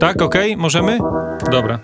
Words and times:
Tak, 0.00 0.22
okej, 0.22 0.56
możemy? 0.56 0.98
Dobra. 1.50 1.78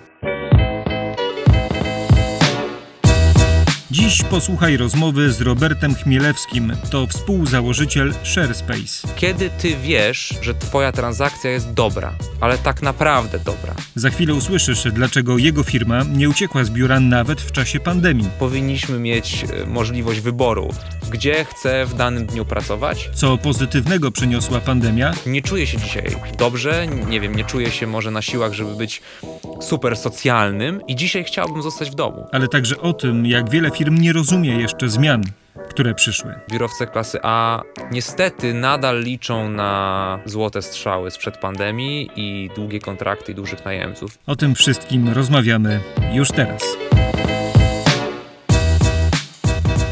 Dziś 3.97 4.23
posłuchaj 4.23 4.77
rozmowy 4.77 5.31
z 5.31 5.41
Robertem 5.41 5.95
Chmielewskim. 5.95 6.73
To 6.91 7.07
współzałożyciel 7.07 8.13
ShareSpace. 8.23 9.07
Kiedy 9.15 9.49
ty 9.49 9.75
wiesz, 9.83 10.35
że 10.41 10.53
twoja 10.53 10.91
transakcja 10.91 11.51
jest 11.51 11.73
dobra, 11.73 12.13
ale 12.41 12.57
tak 12.57 12.81
naprawdę 12.81 13.39
dobra, 13.39 13.75
Za 13.95 14.09
chwilę 14.09 14.33
usłyszysz, 14.33 14.83
dlaczego 14.93 15.37
jego 15.37 15.63
firma 15.63 16.03
nie 16.13 16.29
uciekła 16.29 16.63
z 16.63 16.69
biura 16.69 16.99
nawet 16.99 17.41
w 17.41 17.51
czasie 17.51 17.79
pandemii. 17.79 18.29
powinniśmy 18.39 18.99
mieć 18.99 19.45
e, 19.63 19.65
możliwość 19.65 20.19
wyboru, 20.19 20.73
gdzie 21.11 21.45
chcę 21.45 21.85
w 21.85 21.93
danym 21.93 22.25
dniu 22.25 22.45
pracować. 22.45 23.09
Co 23.13 23.37
pozytywnego 23.37 24.11
przyniosła 24.11 24.59
pandemia, 24.59 25.13
Nie 25.25 25.41
czuję 25.41 25.67
się 25.67 25.77
dzisiaj 25.77 26.15
dobrze, 26.37 26.87
nie 26.87 27.19
wiem, 27.21 27.35
nie 27.35 27.43
czuję 27.43 27.71
się 27.71 27.87
może 27.87 28.11
na 28.11 28.21
siłach, 28.21 28.53
żeby 28.53 28.75
być 28.75 29.01
super 29.61 29.97
socjalnym 29.97 30.81
i 30.87 30.95
dzisiaj 30.95 31.23
chciałbym 31.23 31.61
zostać 31.63 31.91
w 31.91 31.95
domu. 31.95 32.27
ale 32.31 32.47
także 32.47 32.77
o 32.81 32.93
tym, 32.93 33.25
jak 33.25 33.49
wiele 33.49 33.71
firm 33.71 33.86
nie 33.95 34.13
rozumie 34.13 34.59
jeszcze 34.59 34.89
zmian, 34.89 35.23
które 35.69 35.93
przyszły. 35.93 36.33
Biurowce 36.51 36.87
klasy 36.87 37.19
A 37.23 37.61
niestety 37.91 38.53
nadal 38.53 39.03
liczą 39.03 39.49
na 39.49 40.19
złote 40.25 40.61
strzały 40.61 41.11
sprzed 41.11 41.37
pandemii 41.37 42.09
i 42.15 42.49
długie 42.55 42.79
kontrakty 42.79 43.31
i 43.31 43.35
dużych 43.35 43.65
najemców. 43.65 44.17
O 44.27 44.35
tym 44.35 44.55
wszystkim 44.55 45.09
rozmawiamy 45.09 45.79
już 46.13 46.31
teraz. 46.31 46.63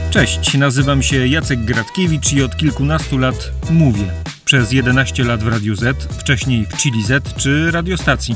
Cześć, 0.09 0.57
nazywam 0.57 1.03
się 1.03 1.27
Jacek 1.27 1.59
Gratkiewicz 1.59 2.33
i 2.33 2.43
od 2.43 2.57
kilkunastu 2.57 3.17
lat 3.17 3.51
mówię. 3.69 4.05
Przez 4.45 4.71
11 4.71 5.23
lat 5.23 5.43
w 5.43 5.47
Radiu 5.47 5.75
Z, 5.75 6.03
wcześniej 6.03 6.65
w 6.65 6.77
Chili 6.77 7.03
Z 7.03 7.33
czy 7.33 7.71
radiostacji. 7.71 8.35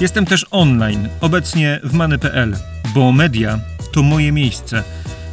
Jestem 0.00 0.26
też 0.26 0.46
online, 0.50 1.08
obecnie 1.20 1.80
w 1.84 1.94
many.pl, 1.94 2.56
bo 2.94 3.12
media 3.12 3.58
to 3.96 4.02
moje 4.02 4.32
miejsce. 4.32 4.82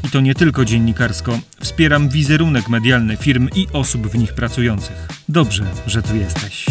I 0.03 0.09
to 0.09 0.21
nie 0.21 0.35
tylko 0.35 0.65
dziennikarsko. 0.65 1.39
Wspieram 1.61 2.09
wizerunek 2.09 2.69
medialny 2.69 3.17
firm 3.17 3.49
i 3.55 3.67
osób 3.73 4.07
w 4.07 4.17
nich 4.17 4.33
pracujących. 4.33 5.07
Dobrze, 5.29 5.65
że 5.87 6.01
tu 6.01 6.15
jesteś. 6.15 6.65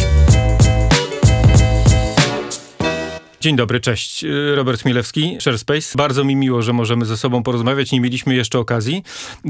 Dzień 3.40 3.56
dobry, 3.56 3.80
cześć. 3.80 4.24
Y, 4.24 4.54
Robert 4.56 4.82
Chmielewski, 4.82 5.36
ShareSpace. 5.40 5.96
Bardzo 5.96 6.24
mi 6.24 6.36
miło, 6.36 6.62
że 6.62 6.72
możemy 6.72 7.04
ze 7.04 7.16
sobą 7.16 7.42
porozmawiać. 7.42 7.92
Nie 7.92 8.00
mieliśmy 8.00 8.34
jeszcze 8.34 8.58
okazji. 8.58 9.02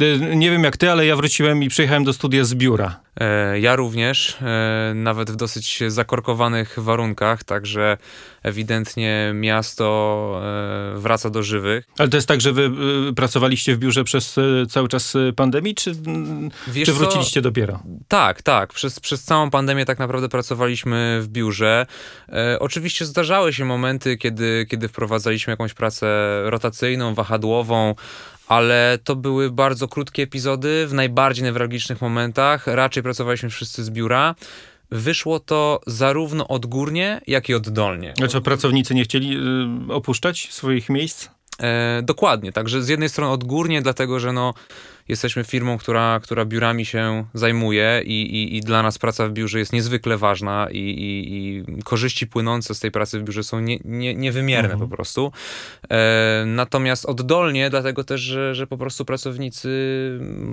Y, 0.02 0.36
Nie 0.36 0.50
wiem 0.50 0.64
jak 0.64 0.76
ty, 0.76 0.90
ale 0.90 1.06
ja 1.06 1.16
wróciłem 1.16 1.62
i 1.62 1.68
przyjechałem 1.68 2.04
do 2.04 2.12
studia 2.12 2.44
z 2.44 2.54
biura. 2.54 3.00
E, 3.20 3.60
Ja 3.60 3.76
również, 3.76 4.36
e, 4.42 4.92
nawet 4.94 5.30
w 5.30 5.36
dosyć 5.36 5.82
zakorkowanych 5.88 6.78
warunkach, 6.78 7.44
także 7.44 7.96
ewidentnie 8.42 9.32
miasto 9.34 10.40
e, 10.94 10.98
wraca 10.98 11.30
do 11.30 11.42
żywych. 11.42 11.88
Ale 11.98 12.08
to 12.08 12.16
jest 12.16 12.28
tak, 12.28 12.40
że 12.40 12.52
wy 12.52 12.70
y, 13.10 13.12
pracowaliście 13.14 13.74
w 13.74 13.78
biurze 13.78 14.04
przez 14.04 14.38
y, 14.38 14.66
cały 14.70 14.88
czas 14.88 15.14
y, 15.14 15.32
pandemii, 15.36 15.74
czy, 15.74 15.90
mm, 15.90 16.50
Wiesz 16.68 16.88
czy 16.88 16.92
co? 16.92 16.98
wróciliście 16.98 17.42
dopiero? 17.42 17.82
Tak, 18.08 18.42
tak. 18.42 18.72
Przez, 18.72 19.00
przez 19.00 19.24
całą 19.24 19.50
pandemię 19.50 19.84
tak 19.84 19.98
naprawdę 19.98 20.28
pracowaliśmy 20.28 21.18
w 21.22 21.28
biurze. 21.28 21.86
Oczywiście 22.60 23.04
zdarzały 23.04 23.52
się 23.52 23.64
momenty, 23.64 24.16
kiedy, 24.16 24.66
kiedy 24.70 24.88
wprowadzaliśmy 24.88 25.50
jakąś 25.50 25.74
pracę 25.74 26.06
rotacyjną, 26.44 27.14
wahadłową, 27.14 27.94
ale 28.48 28.98
to 29.04 29.16
były 29.16 29.50
bardzo 29.50 29.88
krótkie 29.88 30.22
epizody 30.22 30.86
w 30.86 30.94
najbardziej 30.94 31.44
newralgicznych 31.44 32.00
momentach. 32.00 32.66
Raczej 32.66 33.02
pracowaliśmy 33.02 33.50
wszyscy 33.50 33.84
z 33.84 33.90
biura. 33.90 34.34
Wyszło 34.90 35.40
to 35.40 35.80
zarówno 35.86 36.48
odgórnie, 36.48 37.20
jak 37.26 37.48
i 37.48 37.54
oddolnie. 37.54 38.14
Znaczy 38.16 38.40
pracownicy 38.40 38.94
nie 38.94 39.04
chcieli 39.04 39.36
y, 39.90 39.92
opuszczać 39.92 40.48
swoich 40.50 40.88
miejsc? 40.88 41.28
E, 41.62 42.02
dokładnie, 42.02 42.52
także 42.52 42.82
z 42.82 42.88
jednej 42.88 43.08
strony 43.08 43.32
odgórnie, 43.32 43.82
dlatego 43.82 44.20
że 44.20 44.32
no, 44.32 44.54
jesteśmy 45.12 45.44
firmą, 45.44 45.78
która, 45.78 46.20
która 46.22 46.44
biurami 46.44 46.86
się 46.86 47.24
zajmuje 47.34 48.02
i, 48.04 48.22
i, 48.22 48.56
i 48.56 48.60
dla 48.60 48.82
nas 48.82 48.98
praca 48.98 49.28
w 49.28 49.32
biurze 49.32 49.58
jest 49.58 49.72
niezwykle 49.72 50.18
ważna 50.18 50.68
i, 50.70 50.78
i, 50.78 51.78
i 51.78 51.82
korzyści 51.82 52.26
płynące 52.26 52.74
z 52.74 52.80
tej 52.80 52.90
pracy 52.90 53.20
w 53.20 53.22
biurze 53.22 53.42
są 53.42 53.60
nie, 53.60 53.78
nie, 53.84 54.14
niewymierne 54.14 54.78
po 54.78 54.88
prostu. 54.88 55.32
E, 55.90 56.44
natomiast 56.46 57.06
oddolnie, 57.06 57.70
dlatego 57.70 58.04
też, 58.04 58.20
że, 58.20 58.54
że 58.54 58.66
po 58.66 58.76
prostu 58.76 59.04
pracownicy, 59.04 59.68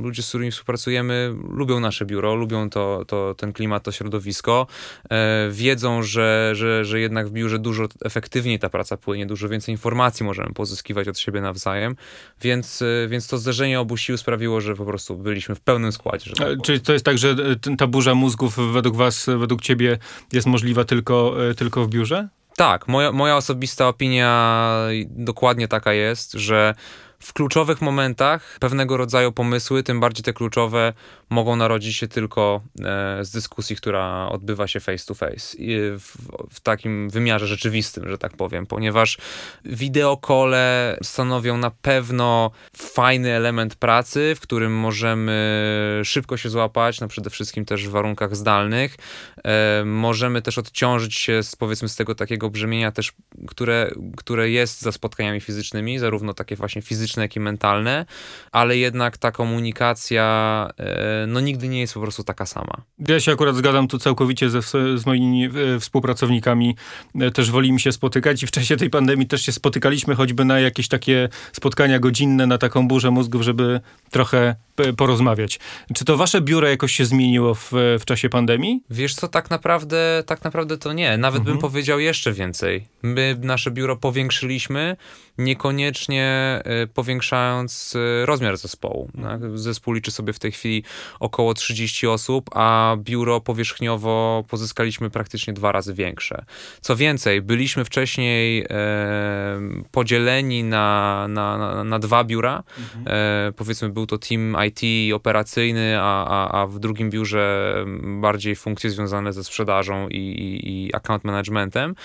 ludzie, 0.02 0.24
z 0.24 0.30
którymi 0.30 0.52
współpracujemy, 0.52 1.36
lubią 1.50 1.80
nasze 1.80 2.06
biuro, 2.06 2.36
lubią 2.36 2.69
to, 2.69 3.06
to, 3.08 3.36
ten 3.36 3.53
klimat, 3.53 3.84
to 3.84 3.92
środowisko, 3.92 4.68
e, 5.09 5.48
wiedzą, 5.52 6.03
że, 6.03 6.52
że, 6.53 6.86
że 6.86 7.00
jednak 7.00 7.28
w 7.28 7.31
biurze 7.31 7.59
dużo 7.59 7.88
efektywniej 8.06 8.59
ta 8.59 8.69
praca 8.69 8.98
płynie, 8.98 9.25
dużo 9.25 9.50
więcej 9.50 9.74
informacji 9.74 10.25
możemy 10.25 10.53
pozyskiwać 10.53 11.08
od 11.08 11.19
siebie 11.19 11.42
nawzajem, 11.42 11.96
więc, 12.42 12.81
e, 12.81 13.08
więc 13.08 13.28
to 13.28 13.38
zderzenie 13.38 13.80
obu 13.80 13.98
sił 13.98 14.18
sprawiło, 14.18 14.49
że 14.62 14.76
po 14.76 14.86
prostu 14.86 15.16
byliśmy 15.18 15.56
w 15.56 15.60
pełnym 15.62 15.92
składzie. 15.92 16.32
Tak 16.32 16.40
E, 16.42 16.44
powiem. 16.44 16.62
Czy 16.62 16.80
to 16.80 16.94
jest 16.94 17.06
tak, 17.06 17.18
że 17.18 17.36
ten- 17.58 17.78
ta 17.78 17.88
burza 17.88 18.16
mózgów 18.16 18.74
według 18.74 18.96
was, 18.96 19.26
według 19.38 19.62
ciebie 19.62 19.98
jest 20.34 20.48
możliwa 20.48 20.84
tylko, 20.84 21.36
tylko 21.58 21.86
w 21.86 21.90
biurze? 21.90 22.28
Tak, 22.56 22.88
moja, 22.88 23.12
moja 23.12 23.36
osobista 23.38 23.88
opinia 23.88 24.66
dokładnie 25.10 25.68
taka 25.68 25.94
jest, 25.94 26.32
że 26.34 26.74
w 27.19 27.34
kluczowych 27.34 27.81
momentach 27.81 28.57
pewnego 28.59 28.97
rodzaju 28.97 29.31
pomysły, 29.31 29.84
tym 29.84 30.00
bardziej 30.00 30.24
te 30.24 30.34
kluczowe, 30.34 30.94
mogą 31.30 31.56
narodzić 31.56 31.96
się 31.96 32.07
tylko 32.07 32.62
e, 32.80 33.25
z 33.25 33.31
dyskusji, 33.31 33.75
która 33.75 34.30
odbywa 34.30 34.68
się 34.68 34.80
face 34.80 35.06
to 35.06 35.13
face. 35.13 35.57
W, 35.97 36.18
w 36.52 36.59
takim 36.59 37.09
wymiarze 37.09 37.47
rzeczywistym, 37.47 38.09
że 38.09 38.18
tak 38.18 38.38
powiem, 38.38 38.66
ponieważ 38.66 39.18
wideokole 39.66 40.97
stanowią 41.03 41.57
na 41.57 41.72
pewno 41.72 42.52
fajny 42.78 43.31
element 43.31 43.75
pracy, 43.75 44.34
w 44.36 44.40
którym 44.40 44.74
możemy 44.74 46.01
szybko 46.03 46.38
się 46.38 46.50
złapać, 46.50 47.01
no 47.01 47.07
przede 47.07 47.30
wszystkim 47.30 47.66
też 47.66 47.88
w 47.88 47.91
warunkach 47.91 48.36
zdalnych. 48.36 48.96
E, 49.44 49.84
możemy 49.86 50.41
też 50.41 50.57
odciążyć 50.57 51.16
się 51.16 51.44
z, 51.44 51.56
powiedzmy 51.56 51.90
z 51.90 51.96
tego 51.96 52.16
takiego 52.16 52.50
brzemienia 52.50 52.91
też, 52.91 53.12
które, 53.47 53.91
które 54.18 54.50
jest 54.50 54.81
za 54.81 54.91
spotkaniami 54.91 55.41
fizycznymi, 55.41 56.00
zarówno 56.00 56.34
takie 56.34 56.56
właśnie 56.56 56.81
fizyczne, 56.81 57.09
jak 57.18 57.36
i 57.36 57.40
mentalne, 57.40 58.06
ale 58.52 58.78
jednak 58.78 59.18
ta 59.18 59.31
komunikacja 59.31 60.70
e, 60.78 61.25
no 61.28 61.40
nigdy 61.40 61.68
nie 61.68 61.80
jest 61.80 61.94
po 61.94 62.02
prostu 62.02 62.24
taka 62.24 62.46
sama. 62.46 62.81
Ja 63.08 63.20
się 63.20 63.31
akurat 63.31 63.56
zgadzam 63.56 63.88
tu 63.88 63.97
całkowicie 63.97 64.50
ze, 64.50 64.62
z 64.97 65.06
moimi 65.06 65.46
e, 65.46 65.80
współpracownikami. 65.80 66.75
E, 67.22 67.31
Też 67.31 67.52
wolimy 67.52 67.80
się 67.80 67.92
spotykać 67.92 68.44
i 68.44 68.48
w 68.48 68.52
czasie 68.52 68.78
tej 68.78 68.90
pandemii 68.90 69.28
też 69.28 69.42
się 69.42 69.52
spotykaliśmy 69.52 70.16
choćby 70.16 70.46
na 70.46 70.59
jakieś 70.59 70.88
takie 70.88 71.30
spotkania 71.53 72.00
godzinne, 72.00 72.48
na 72.48 72.58
taką 72.58 72.88
burzę 72.88 73.12
mózgów, 73.12 73.42
żeby 73.42 73.81
trochę 74.12 74.56
porozmawiać. 74.98 75.59
Czy 75.96 76.06
to 76.06 76.18
wasze 76.18 76.42
biuro 76.42 76.68
jakoś 76.68 76.92
się 76.92 77.06
zmieniło 77.06 77.56
w, 77.56 77.72
w 78.00 78.06
czasie 78.06 78.30
pandemii? 78.30 78.84
Wiesz 78.90 79.16
co, 79.16 79.28
tak 79.28 79.50
naprawdę, 79.50 80.24
tak 80.25 80.44
naprawdę 80.44 80.78
to 80.78 80.94
nie. 80.94 81.18
Nawet 81.18 81.44
bym 81.44 81.58
powiedział 81.58 82.00
jeszcze 82.00 82.34
więcej. 82.34 82.88
My 83.03 83.38
nasze 83.42 83.72
biuro 83.72 83.98
powiększyliśmy, 83.98 84.98
niekoniecznie 85.38 86.62
powiększając 87.00 87.96
y, 87.96 88.26
rozmiar 88.26 88.58
zespołu. 88.58 89.10
Tak? 89.24 89.58
Zespół 89.58 89.94
liczy 89.94 90.12
sobie 90.12 90.34
w 90.34 90.40
tej 90.40 90.52
chwili 90.52 90.84
około 91.20 91.54
30 91.54 92.08
osób, 92.08 92.50
a 92.56 92.96
biuro 92.98 93.42
powierzchniowo 93.42 94.44
pozyskaliśmy 94.48 95.10
praktycznie 95.10 95.54
dwa 95.54 95.72
razy 95.72 95.94
większe. 95.94 96.46
Co 96.82 96.96
więcej, 96.96 97.42
byliśmy 97.42 97.86
wcześniej 97.86 98.66
e, 98.70 99.62
podzieleni 99.92 100.64
na, 100.64 101.26
na, 101.30 101.58
na, 101.58 101.84
na 101.84 102.00
dwa 102.00 102.24
biura. 102.24 102.64
E, 103.08 103.54
powiedzmy, 103.56 103.90
był 103.90 104.06
to 104.06 104.18
team 104.18 104.58
IT 104.68 105.14
operacyjny, 105.14 106.00
a, 106.00 106.26
a, 106.26 106.62
a 106.62 106.68
w 106.68 106.80
drugim 106.80 107.10
biurze 107.10 107.76
bardziej 108.22 108.56
funkcje 108.56 108.90
związane 108.90 109.34
ze 109.34 109.44
sprzedażą 109.44 110.10
i, 110.10 110.18
i, 110.18 110.88
i 110.88 110.96
account 110.96 111.24
managementem, 111.24 111.96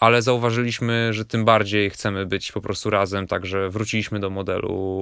ale 0.00 0.22
zauważyliśmy, 0.22 1.12
że 1.12 1.24
tym 1.24 1.44
bardziej 1.44 1.90
chcemy 1.90 2.26
być 2.26 2.52
po 2.52 2.60
prostu 2.60 2.90
razem, 2.90 3.26
także 3.26 3.68
wróciliśmy 3.68 4.20
do 4.20 4.30
modelu 4.30 4.41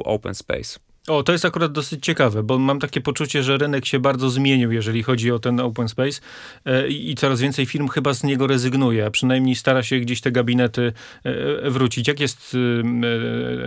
open 0.06 0.34
space. 0.34 0.78
O, 1.08 1.22
to 1.22 1.32
jest 1.32 1.44
akurat 1.44 1.72
dosyć 1.72 2.04
ciekawe, 2.04 2.42
bo 2.42 2.58
mam 2.58 2.78
takie 2.78 3.00
poczucie, 3.00 3.42
że 3.42 3.58
rynek 3.58 3.86
się 3.86 3.98
bardzo 3.98 4.30
zmienił, 4.30 4.72
jeżeli 4.72 5.02
chodzi 5.02 5.32
o 5.32 5.38
ten 5.38 5.60
open 5.60 5.88
space 5.88 6.20
e, 6.64 6.88
i 6.88 7.14
coraz 7.14 7.40
więcej 7.40 7.66
firm 7.66 7.88
chyba 7.88 8.14
z 8.14 8.24
niego 8.24 8.46
rezygnuje, 8.46 9.06
a 9.06 9.10
przynajmniej 9.10 9.54
stara 9.54 9.82
się 9.82 9.98
gdzieś 9.98 10.20
te 10.20 10.32
gabinety 10.32 10.92
e, 11.24 11.70
wrócić. 11.70 12.08
Jak 12.08 12.20
jest 12.20 12.56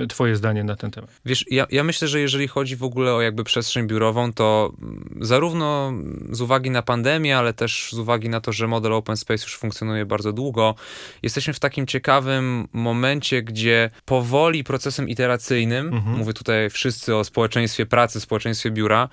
e, 0.04 0.08
twoje 0.08 0.36
zdanie 0.36 0.64
na 0.64 0.76
ten 0.76 0.92
temat? 0.92 1.10
Wiesz, 1.26 1.46
ja, 1.52 1.68
ja 1.72 1.84
myślę, 1.84 2.08
że 2.08 2.20
jeżeli 2.20 2.48
chodzi 2.48 2.76
w 2.76 2.84
ogóle 2.84 3.14
o 3.14 3.22
jakby 3.22 3.44
przestrzeń 3.44 3.88
biurową, 3.88 4.34
to 4.34 4.74
mm, 4.82 5.18
zarówno 5.22 5.94
z 6.32 6.42
uwagi 6.42 6.72
na 6.72 6.82
pandemię, 6.82 7.38
ale 7.38 7.54
też 7.54 7.90
z 7.92 8.00
uwagi 8.00 8.30
na 8.30 8.42
to, 8.42 8.52
że 8.52 8.68
model 8.68 8.94
open 8.94 9.18
space 9.18 9.44
już 9.44 9.58
funkcjonuje 9.58 10.06
bardzo 10.06 10.34
długo, 10.34 10.76
jesteśmy 11.24 11.54
w 11.54 11.60
takim 11.60 11.88
ciekawym 11.88 12.68
momencie, 12.74 13.42
gdzie 13.42 13.90
powoli 14.06 14.64
procesem 14.64 15.10
iteracyjnym, 15.10 16.02
mówię 16.06 16.34
tutaj 16.34 16.70
wszyscy 16.70 17.16
o 17.16 17.23
o 17.24 17.26
społeczeństwie 17.26 17.86
pracy, 17.86 18.20
społeczeństwie 18.20 18.72
biura, 18.72 19.10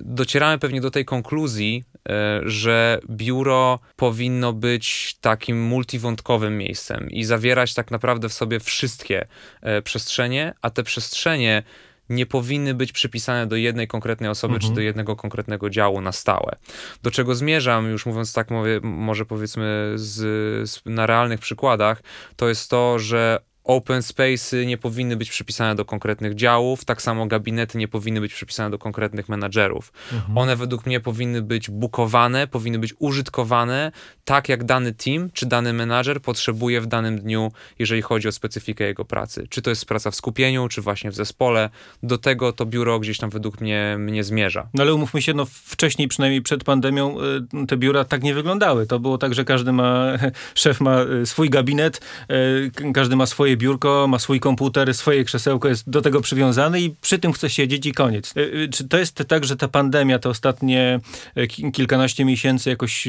docieramy 0.00 0.58
pewnie 0.58 0.80
do 0.80 0.90
tej 0.90 1.04
konkluzji, 1.04 1.84
e, 2.08 2.40
że 2.44 3.00
biuro 3.10 3.78
powinno 3.96 4.52
być 4.52 5.16
takim 5.20 5.62
multiwątkowym 5.62 6.58
miejscem 6.58 7.10
i 7.10 7.24
zawierać 7.24 7.74
tak 7.74 7.90
naprawdę 7.90 8.28
w 8.28 8.32
sobie 8.32 8.60
wszystkie 8.60 9.26
e, 9.62 9.82
przestrzenie, 9.82 10.54
a 10.62 10.70
te 10.70 10.82
przestrzenie 10.82 11.62
nie 12.08 12.26
powinny 12.26 12.74
być 12.74 12.92
przypisane 12.92 13.46
do 13.46 13.56
jednej 13.56 13.88
konkretnej 13.88 14.30
osoby 14.30 14.54
mhm. 14.54 14.70
czy 14.70 14.74
do 14.74 14.80
jednego 14.80 15.16
konkretnego 15.16 15.70
działu 15.70 16.00
na 16.00 16.12
stałe. 16.12 16.56
Do 17.02 17.10
czego 17.10 17.34
zmierzam, 17.34 17.90
już 17.90 18.06
mówiąc 18.06 18.32
tak, 18.32 18.50
mówię, 18.50 18.80
może 18.82 19.26
powiedzmy 19.26 19.92
z, 19.94 20.70
z, 20.70 20.82
na 20.86 21.06
realnych 21.06 21.40
przykładach, 21.40 22.02
to 22.36 22.48
jest 22.48 22.70
to, 22.70 22.98
że 22.98 23.38
open 23.64 24.02
spaces 24.02 24.66
nie 24.66 24.78
powinny 24.78 25.16
być 25.16 25.30
przypisane 25.30 25.74
do 25.74 25.84
konkretnych 25.84 26.34
działów, 26.34 26.84
tak 26.84 27.02
samo 27.02 27.26
gabinety 27.26 27.78
nie 27.78 27.88
powinny 27.88 28.20
być 28.20 28.34
przypisane 28.34 28.70
do 28.70 28.78
konkretnych 28.78 29.28
menadżerów. 29.28 29.92
Mhm. 30.12 30.38
One 30.38 30.56
według 30.56 30.86
mnie 30.86 31.00
powinny 31.00 31.42
być 31.42 31.70
bukowane, 31.70 32.46
powinny 32.46 32.78
być 32.78 32.94
użytkowane 32.98 33.92
tak, 34.24 34.48
jak 34.48 34.64
dany 34.64 34.92
team 34.92 35.30
czy 35.32 35.46
dany 35.46 35.72
menadżer 35.72 36.22
potrzebuje 36.22 36.80
w 36.80 36.86
danym 36.86 37.18
dniu, 37.18 37.52
jeżeli 37.78 38.02
chodzi 38.02 38.28
o 38.28 38.32
specyfikę 38.32 38.84
jego 38.84 39.04
pracy. 39.04 39.46
Czy 39.50 39.62
to 39.62 39.70
jest 39.70 39.84
praca 39.84 40.10
w 40.10 40.14
skupieniu, 40.14 40.68
czy 40.68 40.82
właśnie 40.82 41.10
w 41.10 41.14
zespole. 41.14 41.70
Do 42.02 42.18
tego 42.18 42.52
to 42.52 42.66
biuro 42.66 42.98
gdzieś 42.98 43.18
tam 43.18 43.30
według 43.30 43.60
mnie, 43.60 43.96
mnie 43.98 44.24
zmierza. 44.24 44.68
No 44.74 44.82
ale 44.82 44.94
umówmy 44.94 45.22
się, 45.22 45.34
no 45.34 45.44
wcześniej, 45.44 46.08
przynajmniej 46.08 46.42
przed 46.42 46.64
pandemią, 46.64 47.16
y, 47.62 47.66
te 47.66 47.76
biura 47.76 48.04
tak 48.04 48.22
nie 48.22 48.34
wyglądały. 48.34 48.86
To 48.86 49.00
było 49.00 49.18
tak, 49.18 49.34
że 49.34 49.44
każdy 49.44 49.72
ma, 49.72 50.06
szef 50.54 50.80
ma 50.80 51.02
y, 51.02 51.26
swój 51.26 51.50
gabinet, 51.50 52.00
y, 52.30 52.92
każdy 52.94 53.16
ma 53.16 53.26
swoje 53.26 53.51
swoje 53.52 53.56
biurko, 53.56 54.06
ma 54.08 54.18
swój 54.18 54.40
komputer, 54.40 54.94
swoje 54.94 55.24
krzesełko, 55.24 55.68
jest 55.68 55.90
do 55.90 56.02
tego 56.02 56.20
przywiązany 56.20 56.80
i 56.80 56.90
przy 56.90 57.18
tym 57.18 57.32
chce 57.32 57.50
siedzieć 57.50 57.86
i 57.86 57.92
koniec. 57.92 58.34
E, 58.36 58.40
e, 58.40 58.68
czy 58.68 58.88
to 58.88 58.98
jest 58.98 59.24
tak, 59.28 59.44
że 59.44 59.56
ta 59.56 59.68
pandemia, 59.68 60.18
te 60.18 60.28
ostatnie 60.28 61.00
e, 61.34 61.46
kilkanaście 61.46 62.24
miesięcy 62.24 62.70
jakoś 62.70 63.08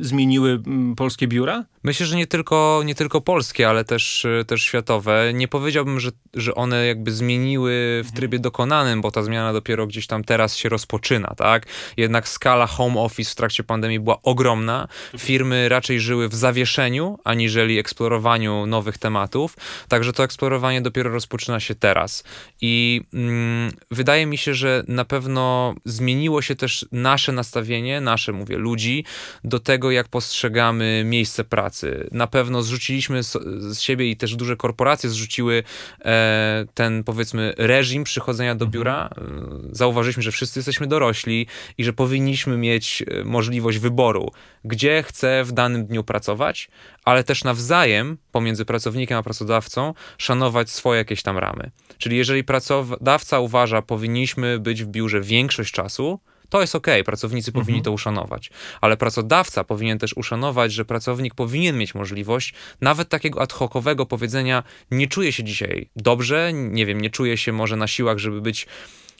zmieniły 0.00 0.62
polskie 0.96 1.28
biura? 1.28 1.64
Myślę, 1.82 2.06
że 2.06 2.16
nie 2.16 2.26
tylko, 2.26 2.82
nie 2.84 2.94
tylko 2.94 3.20
polskie, 3.20 3.68
ale 3.68 3.84
też, 3.84 4.26
też 4.46 4.62
światowe. 4.62 5.32
Nie 5.34 5.48
powiedziałbym, 5.48 6.00
że, 6.00 6.10
że 6.34 6.54
one 6.54 6.86
jakby 6.86 7.12
zmieniły 7.12 7.72
w 7.72 8.06
mhm. 8.06 8.16
trybie 8.16 8.38
dokonanym, 8.38 9.00
bo 9.00 9.10
ta 9.10 9.22
zmiana 9.22 9.52
dopiero 9.52 9.86
gdzieś 9.86 10.06
tam 10.06 10.24
teraz 10.24 10.56
się 10.56 10.68
rozpoczyna, 10.68 11.34
tak? 11.36 11.66
Jednak 11.96 12.28
skala 12.28 12.66
home 12.66 13.00
office 13.00 13.32
w 13.32 13.34
trakcie 13.34 13.64
pandemii 13.64 14.00
była 14.00 14.22
ogromna. 14.22 14.88
Firmy 15.18 15.68
raczej 15.68 16.00
żyły 16.00 16.28
w 16.28 16.34
zawieszeniu, 16.34 17.18
aniżeli 17.24 17.78
eksplorowaniu 17.78 18.66
nowych 18.66 18.98
tematów. 18.98 19.56
Także 19.88 20.12
to 20.12 20.24
eksplorowanie 20.24 20.82
dopiero 20.82 21.10
rozpoczyna 21.10 21.60
się 21.60 21.74
teraz. 21.74 22.24
I 22.60 23.02
mm, 23.14 23.72
wydaje 23.90 24.26
mi 24.26 24.38
się, 24.38 24.54
że 24.54 24.84
na 24.88 25.04
pewno 25.04 25.74
zmieniło 25.84 26.42
się 26.42 26.54
też 26.54 26.86
nasze 26.92 27.32
nastawienie, 27.32 28.00
nasze, 28.00 28.32
mówię, 28.32 28.58
ludzi, 28.58 29.04
do 29.44 29.60
tego, 29.60 29.90
jak 29.90 30.08
postrzegamy 30.08 31.02
miejsce 31.06 31.44
pracy. 31.44 32.08
Na 32.12 32.26
pewno 32.26 32.62
zrzuciliśmy 32.62 33.22
z 33.22 33.80
siebie 33.80 34.10
i 34.10 34.16
też 34.16 34.36
duże 34.36 34.56
korporacje 34.56 35.10
zrzuciły 35.10 35.62
e, 36.04 36.64
ten, 36.74 37.04
powiedzmy, 37.04 37.54
reżim 37.58 38.04
przychodzenia 38.04 38.54
do 38.54 38.64
mhm. 38.64 38.70
biura. 38.70 39.10
E, 39.18 39.24
zauważyliśmy, 39.72 40.22
że 40.22 40.32
wszyscy 40.32 40.58
jesteśmy 40.58 40.86
dorośli 40.86 41.46
i 41.78 41.84
że 41.84 41.92
powinniśmy 41.92 42.56
mieć 42.56 43.02
e, 43.02 43.24
możliwość 43.24 43.78
wyboru, 43.78 44.32
gdzie 44.64 45.02
chcę 45.02 45.44
w 45.44 45.52
danym 45.52 45.86
dniu 45.86 46.04
pracować, 46.04 46.68
ale 47.04 47.24
też 47.24 47.44
nawzajem 47.44 48.16
pomiędzy 48.32 48.64
pracownikiem 48.64 49.18
a 49.18 49.22
pracodawcą 49.22 49.94
szanować 50.18 50.70
swoje 50.70 50.98
jakieś 50.98 51.22
tam 51.22 51.38
ramy. 51.38 51.70
Czyli 51.98 52.16
jeżeli 52.16 52.44
pracodawca 52.44 53.40
uważa, 53.40 53.82
powinniśmy 53.82 54.58
być 54.58 54.84
w 54.84 54.86
biurze 54.86 55.20
większość 55.20 55.72
czasu, 55.72 56.20
to 56.48 56.60
jest 56.60 56.74
ok, 56.74 56.86
pracownicy 57.04 57.50
mhm. 57.50 57.64
powinni 57.64 57.82
to 57.82 57.92
uszanować, 57.92 58.50
ale 58.80 58.96
pracodawca 58.96 59.64
powinien 59.64 59.98
też 59.98 60.16
uszanować, 60.16 60.72
że 60.72 60.84
pracownik 60.84 61.34
powinien 61.34 61.78
mieć 61.78 61.94
możliwość 61.94 62.54
nawet 62.80 63.08
takiego 63.08 63.42
ad 63.42 63.52
hocowego 63.52 64.06
powiedzenia: 64.06 64.62
Nie 64.90 65.08
czuję 65.08 65.32
się 65.32 65.44
dzisiaj 65.44 65.90
dobrze, 65.96 66.50
nie 66.52 66.86
wiem, 66.86 67.00
nie 67.00 67.10
czuję 67.10 67.36
się 67.36 67.52
może 67.52 67.76
na 67.76 67.86
siłach, 67.86 68.18
żeby 68.18 68.40
być 68.40 68.66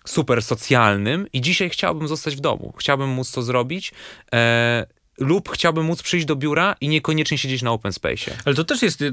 super 0.07 0.43
socjalnym 0.43 1.27
i 1.33 1.41
dzisiaj 1.41 1.71
chciałbym 1.71 2.09
zostać 2.09 2.37
w 2.37 2.41
domu, 2.41 2.75
chciałbym 2.79 3.09
móc 3.09 3.33
to 3.33 3.43
zrobić. 3.43 3.93
E, 4.35 4.87
lub 5.19 5.49
chciałbym 5.49 5.87
móc 5.87 6.03
przyjść 6.03 6.27
do 6.27 6.37
biura 6.37 6.77
i 6.81 6.89
niekoniecznie 6.89 7.39
siedzieć 7.39 7.63
na 7.63 7.71
open 7.71 7.93
space. 7.93 8.31
Ale 8.45 8.55
to 8.55 8.65
też 8.65 8.83
jest, 8.83 9.03
y, 9.03 9.05
y, 9.07 9.13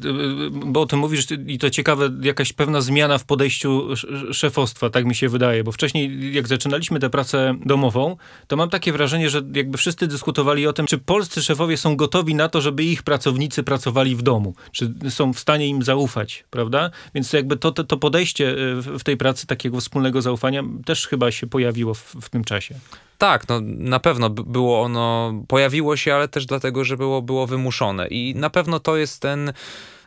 bo 0.50 0.82
o 0.82 0.86
tym 0.86 1.00
mówisz 1.00 1.26
i 1.48 1.60
to 1.60 1.70
ciekawe, 1.70 2.10
jakaś 2.22 2.54
pewna 2.54 2.82
zmiana 2.82 3.18
w 3.18 3.26
podejściu 3.26 3.88
szefostwa, 4.32 4.90
tak 4.90 5.06
mi 5.06 5.16
się 5.16 5.30
wydaje, 5.30 5.64
bo 5.64 5.72
wcześniej 5.72 6.34
jak 6.34 6.48
zaczynaliśmy 6.48 7.00
tę 7.00 7.10
pracę 7.10 7.56
domową, 7.66 8.18
to 8.48 8.58
mam 8.58 8.70
takie 8.70 8.92
wrażenie, 8.92 9.30
że 9.30 9.42
jakby 9.56 9.78
wszyscy 9.78 10.08
dyskutowali 10.08 10.68
o 10.68 10.74
tym, 10.74 10.86
czy 10.86 10.98
polscy 10.98 11.42
szefowie 11.42 11.78
są 11.78 11.96
gotowi 11.96 12.36
na 12.36 12.50
to, 12.50 12.62
żeby 12.62 12.84
ich 12.84 13.04
pracownicy 13.04 13.64
pracowali 13.64 14.16
w 14.16 14.22
domu, 14.22 14.56
czy 14.72 14.94
są 15.10 15.34
w 15.34 15.40
stanie 15.40 15.68
im 15.68 15.84
zaufać, 15.84 16.44
prawda? 16.50 16.92
Więc 17.16 17.34
jakby 17.34 17.58
to, 17.58 17.72
to, 17.72 17.98
podejście 17.98 18.50
y, 18.50 18.82
w 18.82 19.04
tej 19.04 19.18
pracy 19.18 19.48
takiego 19.48 19.80
wspólnego 19.80 20.22
zaufania 20.22 20.64
też 20.86 21.08
chyba 21.08 21.32
się 21.32 21.48
pojawiło 21.48 21.94
w, 21.94 22.16
w 22.22 22.30
tym 22.30 22.44
czasie. 22.44 22.76
Tak, 23.22 23.48
no 23.50 23.60
na 23.64 24.00
pewno 24.00 24.30
było 24.30 24.82
ono, 24.82 25.34
pojawiło 25.48 25.98
się, 25.98 26.16
ale 26.16 26.28
też 26.28 26.46
dlatego, 26.46 26.84
że 26.84 26.98
było, 26.98 27.22
było 27.22 27.48
wymuszone. 27.48 28.08
I 28.08 28.36
na 28.36 28.50
pewno 28.50 28.80
to 28.80 28.98
jest 28.98 29.22
ten 29.22 29.54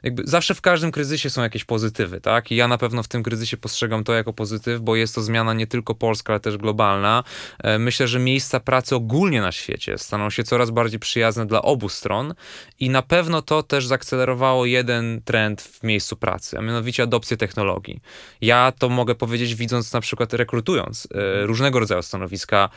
jakby 0.04 0.22
zawsze 0.26 0.54
w 0.54 0.60
każdym 0.60 0.92
kryzysie 0.92 1.30
są 1.30 1.42
jakieś 1.42 1.64
pozytywy, 1.64 2.20
tak? 2.20 2.50
I 2.52 2.56
ja 2.56 2.68
na 2.68 2.78
pewno 2.78 3.02
w 3.02 3.08
tym 3.08 3.22
kryzysie 3.22 3.56
postrzegam 3.56 4.04
to 4.04 4.12
jako 4.12 4.32
pozytyw, 4.32 4.80
bo 4.80 4.96
jest 4.96 5.14
to 5.14 5.22
zmiana 5.22 5.54
nie 5.54 5.66
tylko 5.66 5.94
polska, 5.94 6.32
ale 6.32 6.40
też 6.40 6.56
globalna. 6.56 7.24
E, 7.58 7.78
myślę, 7.78 8.08
że 8.08 8.18
miejsca 8.18 8.60
pracy 8.60 8.96
ogólnie 8.96 9.40
na 9.40 9.52
świecie 9.52 9.98
staną 9.98 10.30
się 10.30 10.44
coraz 10.44 10.70
bardziej 10.70 11.00
przyjazne 11.00 11.46
dla 11.46 11.62
obu 11.62 11.88
stron 11.88 12.34
i 12.80 12.90
na 12.90 13.02
pewno 13.02 13.42
to 13.42 13.62
też 13.62 13.86
zaakcelerowało 13.86 14.66
jeden 14.66 15.22
trend 15.24 15.62
w 15.62 15.82
miejscu 15.82 16.16
pracy, 16.16 16.58
a 16.58 16.60
mianowicie 16.60 17.02
adopcję 17.02 17.36
technologii. 17.36 18.00
Ja 18.40 18.72
to 18.78 18.88
mogę 18.88 19.14
powiedzieć 19.14 19.54
widząc 19.54 19.92
na 19.92 20.00
przykład 20.00 20.34
rekrutując 20.34 21.08
e, 21.14 21.46
różnego 21.46 21.80
rodzaju 21.80 22.02
stanowiska 22.02 22.68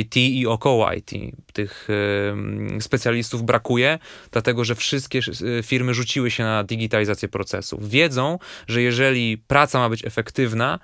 IT 0.00 0.16
i 0.16 0.46
około 0.46 0.92
IT. 0.92 1.10
Tych 1.52 1.88
e, 2.76 2.80
specjalistów 2.80 3.42
brakuje, 3.42 3.98
dlatego 4.30 4.64
że 4.64 4.74
wszystkie 4.74 5.20
firmy 5.62 5.94
rzuciły 5.94 6.30
się 6.30 6.42
na 6.42 6.64
digitalizację 6.76 7.28
procesów. 7.28 7.90
Wiedzą, 7.90 8.38
że 8.66 8.82
jeżeli 8.82 9.38
praca 9.38 9.78
ma 9.78 9.88
być 9.88 10.04
efektywna, 10.04 10.78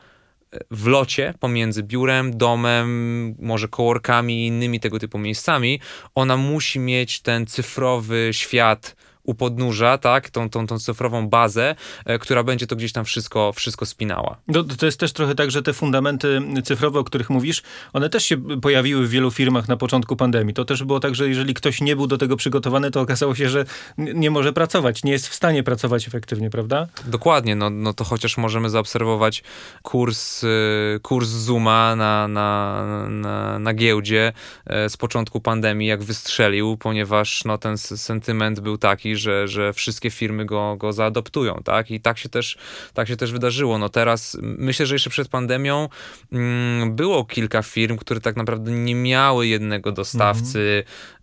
w 0.71 0.87
locie 0.87 1.35
pomiędzy 1.41 1.83
biurem, 1.83 2.39
domem, 2.39 3.37
może 3.39 3.69
kołorkami 3.69 4.45
i 4.45 4.47
innymi 4.47 4.81
tego 4.81 4.99
typu 4.99 5.19
miejscami, 5.19 5.81
ona 6.15 6.37
musi 6.37 6.79
mieć 6.79 7.21
ten 7.21 7.47
cyfrowy 7.47 8.29
świat 8.33 8.97
u 9.29 9.35
podnóża, 9.35 9.99
tak, 9.99 10.31
tą, 10.31 10.51
tą, 10.51 10.67
tą 10.67 10.79
cyfrową 10.79 11.29
bazę, 11.29 11.75
e, 12.05 12.19
która 12.19 12.43
będzie 12.43 12.67
to 12.67 12.77
gdzieś 12.77 12.93
tam 12.93 13.05
wszystko, 13.05 13.53
wszystko 13.53 13.87
spinała. 13.87 14.37
No, 14.49 14.65
to 14.65 14.87
jest 14.87 15.01
też 15.01 15.13
trochę 15.13 15.35
tak, 15.35 15.51
że 15.51 15.63
te 15.63 15.73
fundamenty 15.73 16.41
cyfrowe, 16.65 16.99
o 16.99 17.05
których 17.05 17.31
mówisz, 17.31 17.63
one 17.93 18.09
też 18.09 18.25
się 18.25 18.37
pojawiły 18.61 19.07
w 19.07 19.11
wielu 19.11 19.31
firmach 19.31 19.69
na 19.69 19.77
początku 19.77 20.17
pandemii. 20.17 20.55
To 20.55 20.65
też 20.65 20.85
było 20.85 21.01
tak, 21.01 21.15
że 21.15 21.29
jeżeli 21.29 21.55
ktoś 21.55 21.81
nie 21.81 21.97
był 21.97 22.07
do 22.07 22.19
tego 22.19 22.37
przygotowany, 22.37 22.91
to 22.91 23.01
okazało 23.01 23.35
się, 23.35 23.49
że 23.49 23.65
nie 23.99 24.31
może 24.31 24.53
pracować, 24.53 25.05
nie 25.05 25.13
jest 25.13 25.29
w 25.29 25.35
stanie 25.35 25.63
pracować 25.63 26.09
efektywnie, 26.09 26.51
prawda? 26.51 26.87
Dokładnie, 27.07 27.57
no, 27.57 27.71
no 27.71 27.93
to 27.95 28.05
chociaż 28.05 28.37
możemy 28.37 28.71
zaobserwować 28.71 29.43
kurs, 29.83 30.45
y, 30.45 30.49
kurs 31.03 31.29
Zooma 31.29 31.97
na, 31.97 32.29
na, 32.29 32.85
na, 33.09 33.59
na 33.59 33.75
giełdzie 33.75 34.33
e, 34.67 34.89
z 34.89 34.97
początku 34.97 35.41
pandemii, 35.41 35.89
jak 35.89 36.03
wystrzelił, 36.03 36.77
ponieważ 36.77 37.45
no, 37.45 37.59
ten 37.59 37.79
sentyment 37.79 38.61
był 38.61 38.79
taki, 38.79 39.18
że, 39.19 39.49
że 39.49 39.73
wszystkie 39.73 40.11
firmy 40.11 40.45
go, 40.45 40.77
go 40.77 40.93
zaadoptują, 40.93 41.61
tak? 41.65 41.91
I 41.91 42.01
tak 42.01 42.19
się, 42.19 42.29
też, 42.29 42.59
tak 42.95 43.09
się 43.09 43.17
też 43.17 43.33
wydarzyło. 43.33 43.79
No 43.79 43.89
teraz 43.89 44.39
myślę, 44.43 44.87
że 44.87 44.95
jeszcze 44.95 45.11
przed 45.11 45.29
pandemią 45.29 45.89
mm, 46.33 46.97
było 46.97 47.25
kilka 47.25 47.63
firm, 47.63 47.97
które 47.97 48.21
tak 48.21 48.37
naprawdę 48.37 48.73
nie 48.73 48.95
miały 48.95 49.47
jednego 49.47 49.93
dostawcy, 49.93 50.85
mhm. 50.89 51.18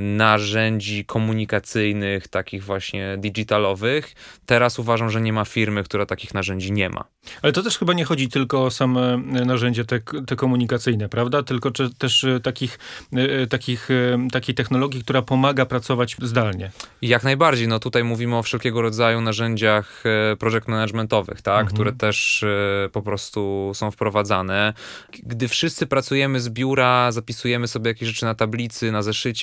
Narzędzi 0.00 1.04
komunikacyjnych, 1.04 2.28
takich 2.28 2.64
właśnie 2.64 3.16
digitalowych. 3.18 4.14
Teraz 4.46 4.78
uważam, 4.78 5.10
że 5.10 5.20
nie 5.20 5.32
ma 5.32 5.44
firmy, 5.44 5.84
która 5.84 6.06
takich 6.06 6.34
narzędzi 6.34 6.72
nie 6.72 6.90
ma. 6.90 7.04
Ale 7.42 7.52
to 7.52 7.62
też 7.62 7.78
chyba 7.78 7.92
nie 7.92 8.04
chodzi 8.04 8.28
tylko 8.28 8.64
o 8.64 8.70
same 8.70 9.16
narzędzia 9.46 9.84
te, 9.84 10.00
te 10.26 10.36
komunikacyjne, 10.36 11.08
prawda? 11.08 11.42
Tylko 11.42 11.70
czy, 11.70 11.94
też 11.94 12.24
e, 12.24 12.40
takich, 12.40 12.78
e, 13.12 13.46
takich, 13.46 13.88
takiej 14.32 14.54
technologii, 14.54 15.02
która 15.02 15.22
pomaga 15.22 15.66
pracować 15.66 16.16
zdalnie. 16.22 16.70
Jak 17.02 17.24
najbardziej. 17.24 17.68
No 17.68 17.78
tutaj 17.78 18.04
mówimy 18.04 18.36
o 18.36 18.42
wszelkiego 18.42 18.82
rodzaju 18.82 19.20
narzędziach 19.20 20.04
project 20.38 20.68
managementowych, 20.68 21.42
tak? 21.42 21.60
Mhm. 21.60 21.74
które 21.74 21.92
też 21.92 22.44
po 22.92 23.02
prostu 23.02 23.72
są 23.74 23.90
wprowadzane. 23.90 24.74
Gdy 25.22 25.48
wszyscy 25.48 25.86
pracujemy 25.86 26.40
z 26.40 26.48
biura, 26.48 27.12
zapisujemy 27.12 27.68
sobie 27.68 27.88
jakieś 27.88 28.08
rzeczy 28.08 28.24
na 28.24 28.34
tablicy, 28.34 28.92
na 28.92 29.02
zeszycie, 29.02 29.35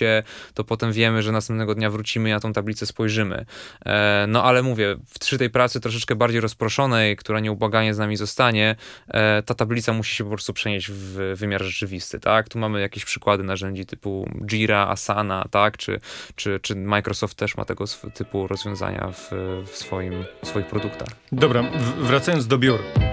to 0.53 0.63
potem 0.63 0.91
wiemy, 0.91 1.21
że 1.21 1.31
następnego 1.31 1.75
dnia 1.75 1.89
wrócimy 1.89 2.29
i 2.29 2.31
na 2.31 2.39
tą 2.39 2.53
tablicę 2.53 2.85
spojrzymy. 2.85 3.45
E, 3.85 4.25
no 4.27 4.43
ale 4.43 4.63
mówię, 4.63 4.95
przy 5.19 5.38
tej 5.38 5.50
pracy 5.50 5.79
troszeczkę 5.79 6.15
bardziej 6.15 6.41
rozproszonej, 6.41 7.15
która 7.15 7.39
nieubłaganie 7.39 7.93
z 7.93 7.97
nami 7.97 8.15
zostanie, 8.15 8.75
e, 9.07 9.43
ta 9.43 9.53
tablica 9.53 9.93
musi 9.93 10.15
się 10.15 10.23
po 10.23 10.29
prostu 10.29 10.53
przenieść 10.53 10.91
w 10.91 11.33
wymiar 11.35 11.63
rzeczywisty, 11.63 12.19
tak? 12.19 12.50
Tu 12.50 12.59
mamy 12.59 12.81
jakieś 12.81 13.05
przykłady 13.05 13.43
narzędzi 13.43 13.85
typu 13.85 14.29
Jira, 14.45 14.88
Asana, 14.88 15.45
tak? 15.51 15.77
Czy, 15.77 16.00
czy, 16.35 16.59
czy 16.62 16.75
Microsoft 16.75 17.38
też 17.38 17.57
ma 17.57 17.65
tego 17.65 17.85
typu 18.13 18.47
rozwiązania 18.47 19.12
w, 19.12 19.29
w, 19.65 19.77
swoim, 19.77 20.13
w 20.43 20.47
swoich 20.47 20.65
produktach. 20.65 21.07
Dobra, 21.31 21.63
wracając 21.97 22.47
do 22.47 22.57
biur. 22.57 23.12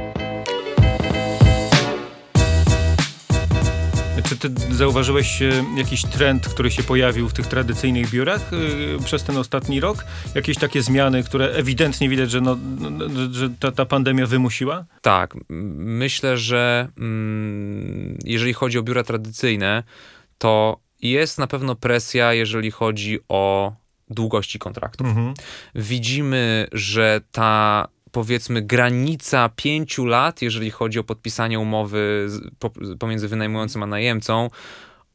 Ty 4.40 4.74
zauważyłeś 4.74 5.42
e, 5.42 5.64
jakiś 5.76 6.04
trend, 6.04 6.48
który 6.48 6.70
się 6.70 6.82
pojawił 6.82 7.28
w 7.28 7.32
tych 7.32 7.46
tradycyjnych 7.46 8.10
biurach 8.10 8.50
e, 8.52 9.04
przez 9.04 9.24
ten 9.24 9.36
ostatni 9.36 9.80
rok? 9.80 10.04
Jakieś 10.34 10.56
takie 10.56 10.82
zmiany, 10.82 11.22
które 11.22 11.52
ewidentnie 11.52 12.08
widać, 12.08 12.30
że, 12.30 12.40
no, 12.40 12.56
no, 12.80 12.90
no, 12.90 13.32
że 13.32 13.50
ta, 13.60 13.72
ta 13.72 13.84
pandemia 13.84 14.26
wymusiła? 14.26 14.84
Tak. 15.02 15.36
Myślę, 15.48 16.38
że 16.38 16.88
mm, 16.98 18.18
jeżeli 18.24 18.52
chodzi 18.52 18.78
o 18.78 18.82
biura 18.82 19.02
tradycyjne, 19.02 19.82
to 20.38 20.80
jest 21.02 21.38
na 21.38 21.46
pewno 21.46 21.74
presja, 21.74 22.32
jeżeli 22.32 22.70
chodzi 22.70 23.18
o 23.28 23.72
długości 24.10 24.58
kontraktów. 24.58 25.06
Mhm. 25.06 25.34
Widzimy, 25.74 26.68
że 26.72 27.20
ta 27.32 27.88
powiedzmy 28.12 28.62
granica 28.62 29.50
pięciu 29.56 30.06
lat, 30.06 30.42
jeżeli 30.42 30.70
chodzi 30.70 30.98
o 30.98 31.04
podpisanie 31.04 31.60
umowy 31.60 32.28
pomiędzy 32.98 33.28
wynajmującym 33.28 33.82
a 33.82 33.86
najemcą, 33.86 34.50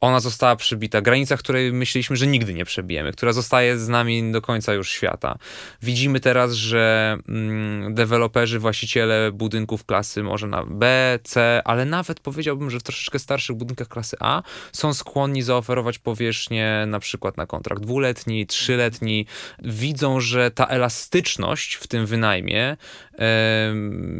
ona 0.06 0.20
została 0.20 0.56
przybita. 0.56 1.02
Granica, 1.02 1.38
której 1.38 1.74
myśleliśmy, 1.74 2.16
że 2.16 2.28
nigdy 2.28 2.54
nie 2.54 2.66
przebijemy, 2.66 3.12
która 3.12 3.34
zostaje 3.34 3.78
z 3.78 3.88
nami 3.88 4.32
do 4.32 4.42
końca 4.42 4.74
już 4.74 4.90
świata. 4.90 5.38
Widzimy 5.82 6.20
teraz, 6.20 6.54
że 6.54 7.18
mm, 7.30 7.94
deweloperzy, 7.94 8.60
właściciele 8.60 9.32
budynków 9.32 9.86
klasy 9.86 10.24
może 10.24 10.48
na 10.48 10.64
B, 10.64 11.20
C, 11.24 11.62
ale 11.66 11.86
nawet 11.86 12.20
powiedziałbym, 12.20 12.70
że 12.70 12.80
w 12.80 12.84
troszeczkę 12.84 13.20
starszych 13.20 13.56
budynkach 13.56 13.88
klasy 13.88 14.18
A 14.20 14.44
są 14.72 14.94
skłonni 14.94 15.42
zaoferować 15.42 16.00
powierzchnię 16.00 16.84
na 16.88 17.00
przykład 17.00 17.38
na 17.38 17.46
kontrakt 17.46 17.82
dwuletni, 17.82 18.48
trzyletni. 18.48 19.26
Widzą, 19.64 20.20
że 20.20 20.52
ta 20.52 20.66
elastyczność 20.66 21.76
w 21.76 21.88
tym 21.88 22.06
wynajmie 22.06 22.78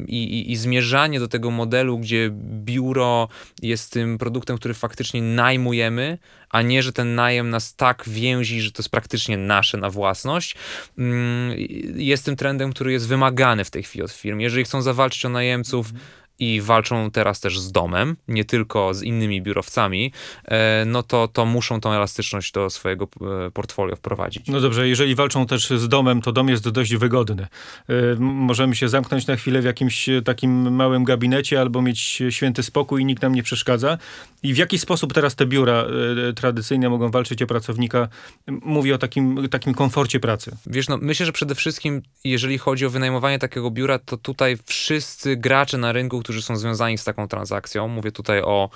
i, 0.08 0.24
i, 0.24 0.52
i 0.52 0.56
zmierzanie 0.56 1.20
do 1.20 1.28
tego 1.28 1.52
modelu, 1.52 2.00
gdzie 2.00 2.30
biuro 2.64 3.28
jest 3.62 3.92
tym 3.92 4.18
produktem, 4.18 4.58
który 4.58 4.74
faktycznie 4.74 5.22
najmujemy, 5.76 6.18
a 6.50 6.62
nie, 6.62 6.84
że 6.84 6.94
ten 6.94 7.16
najem 7.16 7.50
nas 7.50 7.76
tak 7.76 8.04
więzi, 8.08 8.62
że 8.62 8.72
to 8.72 8.82
jest 8.82 8.90
praktycznie 8.90 9.38
nasze 9.38 9.78
na 9.78 9.90
własność, 9.90 10.56
mm, 10.98 11.58
jest 11.96 12.26
tym 12.26 12.36
trendem, 12.36 12.74
który 12.74 12.92
jest 12.92 13.08
wymagany 13.08 13.64
w 13.64 13.70
tej 13.70 13.84
chwili 13.84 14.04
od 14.04 14.12
firm. 14.12 14.40
Jeżeli 14.40 14.64
chcą 14.64 14.82
zawalczyć 14.82 15.26
o 15.26 15.30
najemców, 15.30 15.92
i 16.40 16.62
walczą 16.62 17.12
teraz 17.12 17.40
też 17.40 17.60
z 17.60 17.72
domem, 17.72 18.16
nie 18.28 18.46
tylko 18.46 18.94
z 18.94 19.04
innymi 19.04 19.42
biurowcami, 19.42 20.12
e, 20.46 20.84
no 20.86 21.04
to, 21.04 21.28
to 21.28 21.46
muszą 21.46 21.82
tą 21.82 21.92
elastyczność 21.92 22.52
do 22.52 22.70
swojego 22.70 23.08
e, 23.48 23.52
portfolio 23.52 23.96
wprowadzić. 23.96 24.48
No 24.48 24.62
dobrze, 24.62 24.88
jeżeli 24.88 25.16
walczą 25.16 25.46
też 25.46 25.70
z 25.70 25.88
domem, 25.88 26.22
to 26.22 26.32
dom 26.32 26.50
jest 26.50 26.70
dość 26.70 26.96
wygodny. 26.96 27.48
E, 27.90 27.94
możemy 28.20 28.76
się 28.76 28.90
zamknąć 28.90 29.28
na 29.28 29.36
chwilę 29.36 29.62
w 29.62 29.66
jakimś 29.66 30.10
takim 30.26 30.76
małym 30.76 31.04
gabinecie 31.04 31.62
albo 31.62 31.82
mieć 31.82 32.24
święty 32.30 32.64
spokój 32.64 33.02
i 33.02 33.06
nikt 33.06 33.22
nam 33.22 33.36
nie 33.36 33.44
przeszkadza. 33.44 33.98
I 34.44 34.54
w 34.54 34.58
jaki 34.58 34.80
sposób 34.80 35.14
teraz 35.14 35.36
te 35.36 35.46
biura 35.46 35.86
tradycyjne 36.36 36.90
mogą 36.90 37.12
walczyć 37.12 37.42
o 37.42 37.48
pracownika? 37.48 38.08
Mówię 38.48 38.96
o 38.96 38.98
takim, 38.98 39.50
takim 39.50 39.74
komforcie 39.74 40.20
pracy. 40.20 40.52
Wiesz, 40.68 40.88
no 40.88 40.98
myślę, 41.02 41.26
że 41.26 41.32
przede 41.32 41.56
wszystkim, 41.56 42.02
jeżeli 42.24 42.58
chodzi 42.58 42.86
o 42.86 42.90
wynajmowanie 42.90 43.40
takiego 43.40 43.72
biura, 43.72 44.00
to 44.00 44.18
tutaj 44.18 44.58
wszyscy 44.66 45.36
gracze 45.36 45.78
na 45.78 45.92
rynku, 45.92 46.24
którzy 46.26 46.42
są 46.42 46.56
związani 46.56 46.98
z 46.98 47.04
taką 47.04 47.28
transakcją. 47.28 47.88
Mówię 47.88 48.12
tutaj 48.12 48.42
o 48.42 48.70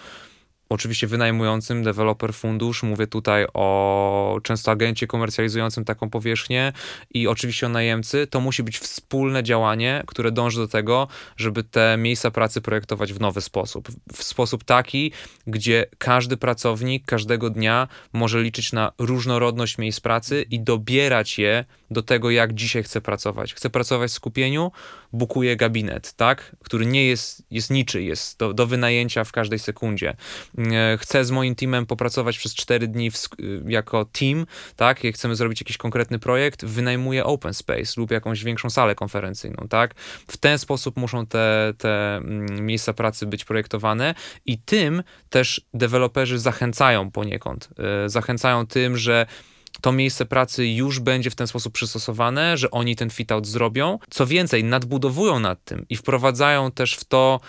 oczywiście 0.70 1.08
wynajmującym, 1.08 1.84
deweloper 1.84 2.34
fundusz, 2.34 2.84
mówię 2.84 3.08
tutaj 3.08 3.46
o 3.54 4.40
często 4.44 4.72
agencie 4.72 5.08
komercjalizującym 5.08 5.86
taką 5.86 6.10
powierzchnię 6.10 6.74
i 7.14 7.28
oczywiście 7.28 7.66
o 7.66 7.70
najemcy, 7.70 8.28
to 8.28 8.40
musi 8.40 8.64
być 8.64 8.80
wspólne 8.80 9.44
działanie, 9.44 10.04
które 10.08 10.32
dąży 10.32 10.60
do 10.60 10.68
tego, 10.68 11.08
żeby 11.38 11.64
te 11.64 11.96
miejsca 11.98 12.32
pracy 12.32 12.62
projektować 12.62 13.14
w 13.14 13.20
nowy 13.20 13.42
sposób. 13.42 13.88
W 14.14 14.24
sposób 14.24 14.64
taki, 14.64 15.12
gdzie 15.48 15.86
każdy 15.98 16.38
pracownik 16.38 17.06
każdego 17.06 17.50
dnia 17.50 17.88
może 18.14 18.42
liczyć 18.42 18.74
na 18.74 18.92
różnorodność 18.98 19.78
miejsc 19.78 20.00
pracy 20.00 20.46
i 20.50 20.60
dobierać 20.60 21.40
je 21.40 21.66
do 21.92 22.02
tego, 22.02 22.30
jak 22.30 22.54
dzisiaj 22.54 22.84
chce 22.84 23.02
pracować. 23.02 23.54
Chce 23.54 23.70
pracować 23.70 24.12
w 24.12 24.14
skupieniu, 24.14 24.72
bukuje 25.14 25.56
gabinet, 25.56 26.14
tak? 26.14 26.56
Który 26.64 26.86
nie 26.86 27.06
jest, 27.06 27.44
jest 27.52 27.70
niczy, 27.70 28.04
jest 28.04 28.40
do, 28.40 28.54
do 28.54 28.68
wynajęcia 28.68 29.24
w 29.24 29.32
każdej 29.32 29.60
sekundzie. 29.60 30.16
E, 30.58 30.98
chcę 30.98 31.26
z 31.26 31.32
moim 31.32 31.56
teamem 31.56 31.86
popracować 31.86 32.38
przez 32.38 32.56
4 32.56 32.88
dni 32.88 33.12
w, 33.12 33.18
jako 33.68 34.06
team, 34.06 34.46
tak? 34.76 35.04
Jak 35.04 35.16
chcemy 35.16 35.36
zrobić 35.36 35.62
jakiś 35.62 35.78
konkretny 35.78 36.20
projekt, 36.20 36.66
wynajmuję 36.66 37.26
open 37.26 37.54
space 37.54 37.94
lub 37.98 38.12
jakąś 38.12 38.44
większą 38.44 38.70
salę 38.70 38.96
konferencyjną, 38.96 39.68
tak? 39.70 39.96
W 40.28 40.38
ten 40.38 40.60
sposób 40.60 40.98
muszą 40.98 41.26
te, 41.26 41.74
te 41.78 42.16
mm, 42.18 42.66
miejsca 42.66 42.94
pracy 42.94 43.26
być 43.26 43.46
projektowane 43.46 44.16
i 44.46 44.58
tym 44.58 45.04
też 45.30 45.62
deweloperzy 45.74 46.40
zachęcają 46.40 47.12
poniekąd. 47.12 47.70
E, 48.06 48.10
zachęcają 48.10 48.68
tym, 48.68 48.98
że 48.98 49.26
to 49.82 49.92
miejsce 49.92 50.26
pracy 50.26 50.68
już 50.68 51.00
będzie 51.00 51.30
w 51.30 51.36
ten 51.36 51.48
sposób 51.48 51.74
przystosowane, 51.74 52.58
że 52.58 52.72
oni 52.72 52.96
ten 52.96 53.10
fit-out 53.10 53.48
zrobią. 53.48 54.00
Co 54.10 54.26
więcej, 54.26 54.64
nadbudowują 54.64 55.40
nad 55.40 55.64
tym 55.64 55.86
i 55.90 55.96
wprowadzają 55.96 56.72
też 56.72 56.94
w 56.94 57.04
to 57.04 57.40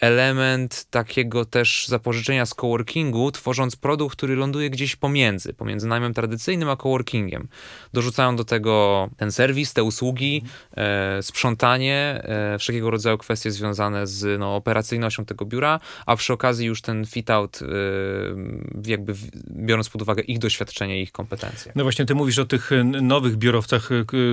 element 0.00 0.86
takiego 0.90 1.44
też 1.44 1.86
zapożyczenia 1.88 2.46
z 2.46 2.54
coworkingu, 2.54 3.30
tworząc 3.32 3.76
produkt, 3.76 4.16
który 4.16 4.36
ląduje 4.36 4.70
gdzieś 4.70 4.96
pomiędzy, 4.96 5.54
pomiędzy 5.54 5.86
najmem 5.86 6.14
tradycyjnym 6.14 6.68
a 6.68 6.76
coworkingiem. 6.76 7.48
Dorzucają 7.92 8.36
do 8.36 8.44
tego 8.44 9.08
ten 9.16 9.32
serwis, 9.32 9.72
te 9.72 9.82
usługi, 9.82 10.42
e, 10.76 11.22
sprzątanie, 11.22 12.22
e, 12.24 12.58
wszelkiego 12.58 12.90
rodzaju 12.90 13.18
kwestie 13.18 13.50
związane 13.50 14.06
z 14.06 14.40
no, 14.40 14.56
operacyjnością 14.56 15.24
tego 15.24 15.44
biura, 15.44 15.80
a 16.06 16.16
przy 16.16 16.32
okazji 16.32 16.66
już 16.66 16.82
ten 16.82 17.06
fit-out, 17.06 17.60
e, 17.62 17.66
jakby 18.90 19.14
biorąc 19.50 19.88
pod 19.88 20.02
uwagę 20.02 20.22
ich 20.22 20.38
doświadczenie 20.38 21.00
i 21.00 21.02
ich 21.02 21.12
kompetencje. 21.12 21.72
No 21.74 21.82
właśnie, 21.82 22.06
ty 22.06 22.14
mówisz 22.14 22.38
o 22.38 22.44
tych 22.44 22.70
nowych 23.02 23.36
biurowcach, 23.36 23.88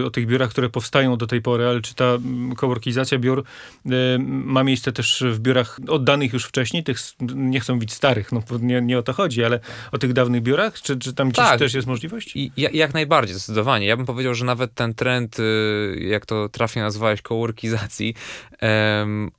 o 0.05 0.09
tych 0.09 0.27
biurach, 0.27 0.49
które 0.49 0.69
powstają 0.69 1.17
do 1.17 1.27
tej 1.27 1.41
pory, 1.41 1.65
ale 1.65 1.81
czy 1.81 1.95
ta 1.95 2.17
coworkizacja 2.57 3.19
biur 3.19 3.43
e, 3.85 3.89
ma 4.27 4.63
miejsce 4.63 4.91
też 4.91 5.23
w 5.31 5.39
biurach 5.39 5.52
biurach 5.53 5.79
oddanych 5.87 6.33
już 6.33 6.45
wcześniej, 6.45 6.83
tych 6.83 6.97
nie 7.35 7.59
chcą 7.59 7.79
być 7.79 7.93
starych, 7.93 8.31
no 8.31 8.43
nie, 8.61 8.81
nie 8.81 8.97
o 8.97 9.03
to 9.03 9.13
chodzi, 9.13 9.43
ale 9.43 9.59
o 9.91 9.97
tych 9.97 10.13
dawnych 10.13 10.41
biurach? 10.41 10.81
Czy, 10.81 10.97
czy 10.97 11.13
tam 11.13 11.31
tak. 11.31 11.59
też 11.59 11.73
jest 11.73 11.87
możliwość? 11.87 12.35
I, 12.35 12.51
jak 12.55 12.93
najbardziej, 12.93 13.35
zdecydowanie. 13.35 13.85
Ja 13.85 13.97
bym 13.97 14.05
powiedział, 14.05 14.33
że 14.33 14.45
nawet 14.45 14.73
ten 14.73 14.93
trend, 14.93 15.39
y, 15.39 16.05
jak 16.09 16.25
to 16.25 16.49
trafnie 16.49 16.81
nazwałeś, 16.81 17.21
kołorkizacji, 17.21 18.15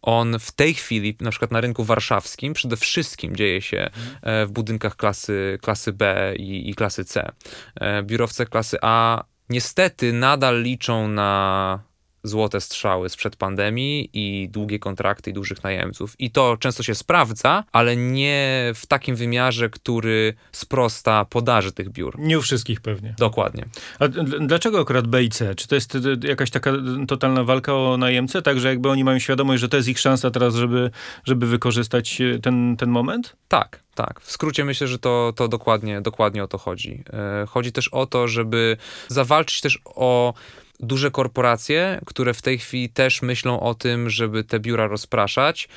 on 0.02 0.38
w 0.38 0.52
tej 0.52 0.74
chwili, 0.74 1.16
na 1.20 1.30
przykład 1.30 1.50
na 1.50 1.60
rynku 1.60 1.84
warszawskim, 1.84 2.52
przede 2.52 2.76
wszystkim 2.76 3.36
dzieje 3.36 3.62
się 3.62 3.90
e, 4.22 4.46
w 4.46 4.50
budynkach 4.50 4.96
klasy, 4.96 5.58
klasy 5.62 5.92
B 5.92 6.34
i, 6.36 6.70
i 6.70 6.74
klasy 6.74 7.04
C. 7.04 7.32
E, 7.74 8.02
biurowce 8.02 8.46
klasy 8.46 8.76
A 8.82 9.24
niestety 9.48 10.12
nadal 10.12 10.62
liczą 10.62 11.08
na 11.08 11.80
złote 12.24 12.60
strzały 12.60 13.08
sprzed 13.08 13.36
pandemii 13.36 14.10
i 14.12 14.48
długie 14.48 14.78
kontrakty 14.78 15.30
i 15.30 15.32
dużych 15.32 15.62
najemców. 15.62 16.14
I 16.18 16.30
to 16.30 16.56
często 16.56 16.82
się 16.82 16.94
sprawdza, 16.94 17.64
ale 17.72 17.96
nie 17.96 18.72
w 18.74 18.86
takim 18.86 19.16
wymiarze, 19.16 19.70
który 19.70 20.34
sprosta 20.52 21.24
podaży 21.24 21.72
tych 21.72 21.90
biur. 21.90 22.18
Nie 22.18 22.38
u 22.38 22.42
wszystkich 22.42 22.80
pewnie. 22.80 23.14
Dokładnie. 23.18 23.64
A 23.98 24.08
dlaczego 24.40 24.80
akurat 24.80 25.06
B 25.06 25.24
i 25.24 25.28
C? 25.28 25.54
Czy 25.54 25.68
to 25.68 25.74
jest 25.74 25.98
jakaś 26.22 26.50
taka 26.50 26.72
totalna 27.08 27.44
walka 27.44 27.74
o 27.74 27.96
najemcę, 27.96 28.42
tak, 28.42 28.60
że 28.60 28.68
jakby 28.68 28.90
oni 28.90 29.04
mają 29.04 29.18
świadomość, 29.18 29.60
że 29.60 29.68
to 29.68 29.76
jest 29.76 29.88
ich 29.88 29.98
szansa 29.98 30.30
teraz, 30.30 30.54
żeby, 30.54 30.90
żeby 31.24 31.46
wykorzystać 31.46 32.20
e, 32.20 32.38
ten, 32.38 32.76
ten 32.76 32.90
moment? 32.90 33.36
Tak, 33.48 33.80
tak. 33.94 34.20
W 34.20 34.32
skrócie 34.32 34.64
myślę, 34.64 34.86
że 34.86 34.98
to, 34.98 35.32
to 35.36 35.48
dokładnie, 35.48 36.00
dokładnie 36.00 36.44
o 36.44 36.48
to 36.48 36.58
chodzi. 36.58 37.04
E, 37.12 37.46
chodzi 37.46 37.72
też 37.72 37.88
o 37.88 38.06
to, 38.06 38.28
żeby 38.28 38.76
zawalczyć 39.08 39.60
też 39.60 39.78
o 39.84 40.34
duże 40.80 41.10
korporacje, 41.10 42.00
które 42.06 42.34
w 42.34 42.42
tej 42.42 42.58
chwili 42.58 42.88
też 42.88 43.22
myślą 43.22 43.60
o 43.60 43.74
tym, 43.74 44.10
żeby 44.10 44.44
te 44.44 44.60
biura 44.60 44.86
rozpraszać. 44.86 45.68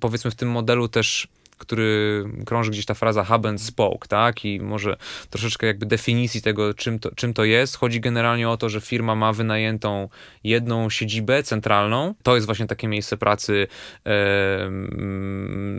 Powiedzmy 0.00 0.30
w 0.30 0.34
tym 0.34 0.50
modelu 0.50 0.88
też 0.88 1.28
który 1.58 2.24
krąży 2.46 2.70
gdzieś 2.70 2.86
ta 2.86 2.94
fraza 2.94 3.24
hub 3.24 3.46
and 3.46 3.62
spoke, 3.62 4.08
tak? 4.08 4.44
I 4.44 4.60
może 4.60 4.96
troszeczkę 5.30 5.66
jakby 5.66 5.86
definicji 5.86 6.42
tego, 6.42 6.74
czym 6.74 6.98
to, 6.98 7.14
czym 7.14 7.34
to 7.34 7.44
jest. 7.44 7.76
Chodzi 7.76 8.00
generalnie 8.00 8.48
o 8.48 8.56
to, 8.56 8.68
że 8.68 8.80
firma 8.80 9.14
ma 9.14 9.32
wynajętą 9.32 10.08
jedną 10.44 10.90
siedzibę 10.90 11.42
centralną. 11.42 12.14
To 12.22 12.34
jest 12.34 12.46
właśnie 12.46 12.66
takie 12.66 12.88
miejsce 12.88 13.16
pracy 13.16 13.66
e, 14.06 14.70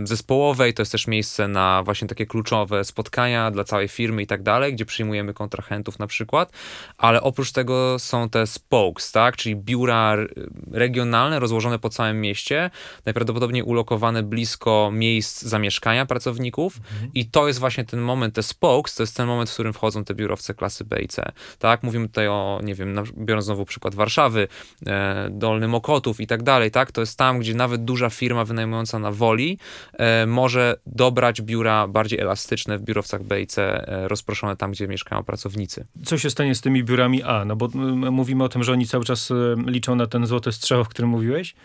zespołowej, 0.03 0.73
to 0.73 0.81
jest 0.81 0.91
też 0.91 1.07
miejsce 1.07 1.47
na 1.47 1.83
właśnie 1.83 2.07
takie 2.07 2.25
kluczowe 2.25 2.83
spotkania 2.83 3.51
dla 3.51 3.63
całej 3.63 3.87
firmy 3.87 4.21
i 4.21 4.27
tak 4.27 4.43
dalej, 4.43 4.73
gdzie 4.73 4.85
przyjmujemy 4.85 5.33
kontrahentów 5.33 5.99
na 5.99 6.07
przykład, 6.07 6.51
ale 6.97 7.21
oprócz 7.21 7.51
tego 7.51 7.99
są 7.99 8.29
te 8.29 8.47
spokes, 8.47 9.11
tak? 9.11 9.35
Czyli 9.35 9.55
biura 9.55 10.17
regionalne 10.71 11.39
rozłożone 11.39 11.79
po 11.79 11.89
całym 11.89 12.21
mieście, 12.21 12.69
najprawdopodobniej 13.05 13.63
ulokowane 13.63 14.23
blisko 14.23 14.89
miejsc 14.93 15.43
zamieszkania 15.67 16.05
pracowników 16.05 16.77
mhm. 16.77 17.11
i 17.13 17.25
to 17.25 17.47
jest 17.47 17.59
właśnie 17.59 17.85
ten 17.85 17.99
moment, 17.99 18.35
te 18.35 18.43
spokes, 18.43 18.95
to 18.95 19.03
jest 19.03 19.17
ten 19.17 19.27
moment, 19.27 19.49
w 19.49 19.53
którym 19.53 19.73
wchodzą 19.73 20.03
te 20.03 20.15
biurowce 20.15 20.53
klasy 20.53 20.85
B 20.85 21.01
i 21.01 21.07
C. 21.07 21.31
Tak, 21.59 21.83
mówimy 21.83 22.07
tutaj 22.07 22.27
o, 22.27 22.59
nie 22.63 22.75
wiem, 22.75 22.95
biorąc 23.17 23.45
znowu 23.45 23.65
przykład 23.65 23.95
Warszawy, 23.95 24.47
e, 24.85 25.29
Dolny 25.31 25.67
Mokotów 25.67 26.21
i 26.21 26.27
tak 26.27 26.43
dalej, 26.43 26.71
tak, 26.71 26.91
to 26.91 27.01
jest 27.01 27.17
tam, 27.17 27.39
gdzie 27.39 27.53
nawet 27.53 27.83
duża 27.83 28.09
firma 28.09 28.45
wynajmująca 28.45 28.99
na 28.99 29.11
woli 29.11 29.57
e, 29.93 30.25
może 30.25 30.75
dobrać 30.85 31.41
biura 31.41 31.87
bardziej 31.87 32.19
elastyczne 32.19 32.77
w 32.77 32.81
biurowcach 32.81 33.23
B 33.23 33.41
i 33.41 33.47
C, 33.47 33.87
e, 33.87 34.07
rozproszone 34.07 34.55
tam, 34.55 34.71
gdzie 34.71 34.87
mieszkają 34.87 35.23
pracownicy. 35.23 35.85
Co 36.05 36.17
się 36.17 36.29
stanie 36.29 36.55
z 36.55 36.61
tymi 36.61 36.83
biurami 36.83 37.23
A? 37.23 37.45
No 37.45 37.55
bo 37.55 37.67
mówimy 38.11 38.43
o 38.43 38.49
tym, 38.49 38.63
że 38.63 38.71
oni 38.71 38.87
cały 38.87 39.05
czas 39.05 39.31
e, 39.31 39.35
liczą 39.65 39.95
na 39.95 40.07
ten 40.07 40.25
złoty 40.25 40.51
strzał, 40.51 40.81
o 40.81 40.85
którym 40.85 41.09
mówiłeś, 41.09 41.55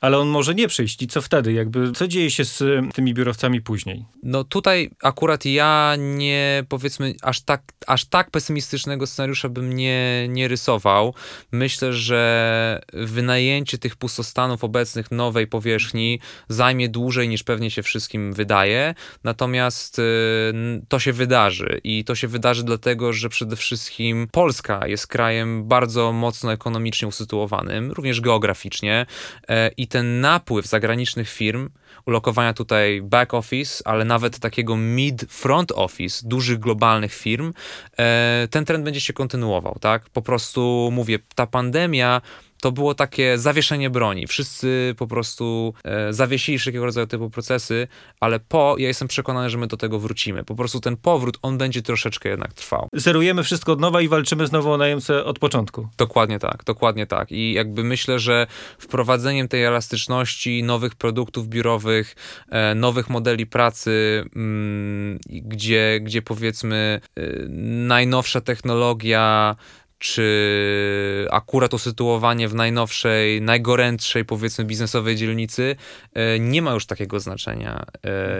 ale 0.00 0.18
on 0.18 0.28
może 0.28 0.54
nie 0.54 0.68
przyjść. 0.68 1.02
I 1.02 1.06
co 1.06 1.22
wtedy? 1.22 1.52
Jakby, 1.52 1.92
co 1.92 2.08
dzieje 2.08 2.30
się 2.30 2.44
z 2.44 2.64
tymi 2.94 3.14
biurowcami 3.14 3.60
później? 3.60 4.04
No 4.22 4.44
tutaj 4.44 4.90
akurat 5.02 5.44
ja 5.44 5.94
nie, 5.98 6.64
powiedzmy, 6.68 7.14
aż 7.22 7.40
tak, 7.40 7.62
aż 7.86 8.04
tak 8.04 8.30
pesymistycznego 8.30 9.06
scenariusza 9.06 9.48
bym 9.48 9.72
nie, 9.72 10.26
nie 10.28 10.48
rysował. 10.48 11.14
Myślę, 11.52 11.92
że 11.92 12.80
wynajęcie 12.92 13.78
tych 13.78 13.96
pustostanów 13.96 14.64
obecnych 14.64 15.10
nowej 15.10 15.46
powierzchni 15.46 16.20
zajmie 16.48 16.88
dłużej 16.88 17.28
niż 17.28 17.42
pewnie 17.42 17.70
się 17.70 17.82
wszystkim 17.82 18.32
wydaje. 18.32 18.94
Natomiast 19.24 19.98
y, 19.98 20.02
to 20.88 20.98
się 20.98 21.12
wydarzy 21.12 21.80
i 21.84 22.04
to 22.04 22.14
się 22.14 22.28
wydarzy 22.28 22.64
dlatego, 22.64 23.12
że 23.12 23.28
przede 23.28 23.56
wszystkim 23.56 24.28
Polska 24.32 24.86
jest 24.86 25.06
krajem 25.06 25.68
bardzo 25.68 26.12
mocno 26.12 26.52
ekonomicznie 26.52 27.08
usytuowanym, 27.08 27.92
również 27.92 28.20
geograficznie 28.20 29.06
e, 29.48 29.70
i 29.88 29.90
ten 29.90 30.20
napływ 30.20 30.66
zagranicznych 30.66 31.28
firm, 31.30 31.70
ulokowania 32.08 32.54
tutaj 32.54 33.02
back 33.02 33.34
office, 33.34 33.82
ale 33.84 34.04
nawet 34.04 34.38
takiego 34.38 34.76
mid 34.76 35.22
front 35.28 35.72
office 35.72 36.28
dużych 36.28 36.58
globalnych 36.58 37.14
firm, 37.14 37.52
e, 37.98 38.48
ten 38.50 38.64
trend 38.64 38.84
będzie 38.84 39.00
się 39.00 39.12
kontynuował, 39.12 39.76
tak? 39.80 40.10
Po 40.10 40.22
prostu 40.22 40.88
mówię, 40.92 41.18
ta 41.34 41.46
pandemia 41.46 42.20
to 42.60 42.72
było 42.72 42.94
takie 42.94 43.38
zawieszenie 43.38 43.90
broni. 43.90 44.26
Wszyscy 44.26 44.94
po 44.98 45.06
prostu 45.06 45.74
e, 45.84 46.12
zawiesili 46.12 46.58
wszelkiego 46.58 46.84
rodzaju 46.84 47.06
typu 47.06 47.30
procesy, 47.30 47.88
ale 48.20 48.40
po, 48.40 48.76
ja 48.78 48.88
jestem 48.88 49.08
przekonany, 49.08 49.50
że 49.50 49.58
my 49.58 49.66
do 49.66 49.76
tego 49.76 49.98
wrócimy. 49.98 50.44
Po 50.44 50.54
prostu 50.54 50.80
ten 50.80 50.96
powrót, 50.96 51.38
on 51.42 51.58
będzie 51.58 51.82
troszeczkę 51.82 52.28
jednak 52.28 52.52
trwał. 52.52 52.88
Zerujemy 52.92 53.42
wszystko 53.42 53.72
od 53.72 53.80
nowa 53.80 54.00
i 54.00 54.08
walczymy 54.08 54.46
znowu 54.46 54.72
o 54.72 54.76
najemcę 54.76 55.24
od 55.24 55.38
początku. 55.38 55.88
Dokładnie 55.96 56.38
tak, 56.38 56.64
dokładnie 56.64 57.06
tak. 57.06 57.32
I 57.32 57.52
jakby 57.52 57.84
myślę, 57.84 58.18
że 58.18 58.46
wprowadzeniem 58.78 59.48
tej 59.48 59.64
elastyczności, 59.64 60.62
nowych 60.62 60.94
produktów 60.94 61.48
biurowych, 61.48 61.97
e, 62.48 62.74
nowych 62.74 63.10
modeli 63.10 63.46
pracy, 63.46 64.24
mm, 64.36 65.18
gdzie, 65.28 66.00
gdzie 66.02 66.22
powiedzmy 66.22 67.00
e, 67.16 67.22
najnowsza 67.86 68.40
technologia 68.40 69.56
czy 69.98 71.28
akurat 71.30 71.74
usytuowanie 71.74 72.48
w 72.48 72.54
najnowszej, 72.54 73.42
najgorętszej, 73.42 74.24
powiedzmy, 74.24 74.64
biznesowej 74.64 75.16
dzielnicy 75.16 75.76
e, 76.14 76.38
nie 76.38 76.62
ma 76.62 76.72
już 76.72 76.86
takiego 76.86 77.20
znaczenia, 77.20 77.86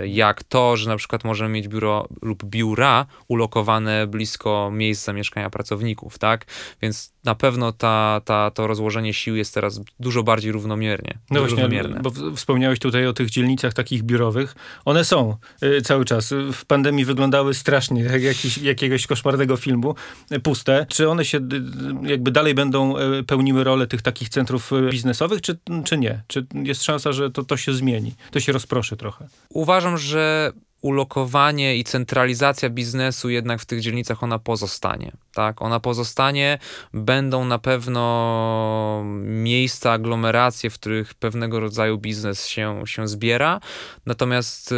jak 0.04 0.44
to, 0.44 0.76
że 0.76 0.90
na 0.90 0.96
przykład 0.96 1.24
możemy 1.24 1.50
mieć 1.50 1.68
biuro 1.68 2.08
lub 2.22 2.44
biura 2.44 3.06
ulokowane 3.28 4.06
blisko 4.06 4.70
miejsc 4.72 5.04
zamieszkania 5.04 5.50
pracowników, 5.50 6.18
tak? 6.18 6.44
Więc 6.82 7.12
na 7.24 7.34
pewno 7.34 7.72
ta, 7.72 8.20
ta, 8.24 8.50
to 8.50 8.66
rozłożenie 8.66 9.14
sił 9.14 9.36
jest 9.36 9.54
teraz 9.54 9.80
dużo 10.00 10.22
bardziej 10.22 10.52
równomiernie. 10.52 11.18
No 11.30 11.40
właśnie, 11.40 11.62
równomierne. 11.62 12.00
bo 12.00 12.10
wspomniałeś 12.36 12.78
tutaj 12.78 13.06
o 13.06 13.12
tych 13.12 13.30
dzielnicach 13.30 13.74
takich 13.74 14.02
biurowych. 14.02 14.54
One 14.84 15.04
są 15.04 15.36
y, 15.62 15.82
cały 15.82 16.04
czas. 16.04 16.34
W 16.52 16.64
pandemii 16.64 17.04
wyglądały 17.04 17.54
strasznie, 17.54 18.02
jak 18.02 18.22
jakiś, 18.22 18.58
jakiegoś 18.58 19.06
koszmarnego 19.06 19.56
filmu, 19.56 19.94
y, 20.32 20.40
puste. 20.40 20.86
Czy 20.88 21.08
one 21.08 21.24
się 21.24 21.38
y, 21.38 22.08
jakby 22.08 22.30
dalej 22.30 22.54
będą 22.54 22.94
pełniły 23.26 23.64
rolę 23.64 23.86
tych 23.86 24.02
takich 24.02 24.28
centrów 24.28 24.70
biznesowych, 24.90 25.40
czy, 25.40 25.58
czy 25.84 25.98
nie? 25.98 26.22
Czy 26.26 26.46
jest 26.54 26.82
szansa, 26.82 27.12
że 27.12 27.30
to, 27.30 27.44
to 27.44 27.56
się 27.56 27.72
zmieni? 27.72 28.14
To 28.30 28.40
się 28.40 28.52
rozproszy 28.52 28.96
trochę? 28.96 29.28
Uważam, 29.48 29.98
że 29.98 30.52
ulokowanie 30.82 31.76
i 31.76 31.84
centralizacja 31.84 32.70
biznesu 32.70 33.30
jednak 33.30 33.60
w 33.60 33.66
tych 33.66 33.80
dzielnicach 33.80 34.22
ona 34.22 34.38
pozostanie. 34.38 35.12
Tak? 35.34 35.62
Ona 35.62 35.80
pozostanie, 35.80 36.58
będą 36.94 37.44
na 37.44 37.58
pewno 37.58 39.02
miejsca, 39.22 39.92
aglomeracje, 39.92 40.70
w 40.70 40.74
których 40.74 41.14
pewnego 41.14 41.60
rodzaju 41.60 41.98
biznes 41.98 42.46
się, 42.46 42.82
się 42.86 43.08
zbiera. 43.08 43.60
Natomiast 44.06 44.72
y, 44.72 44.76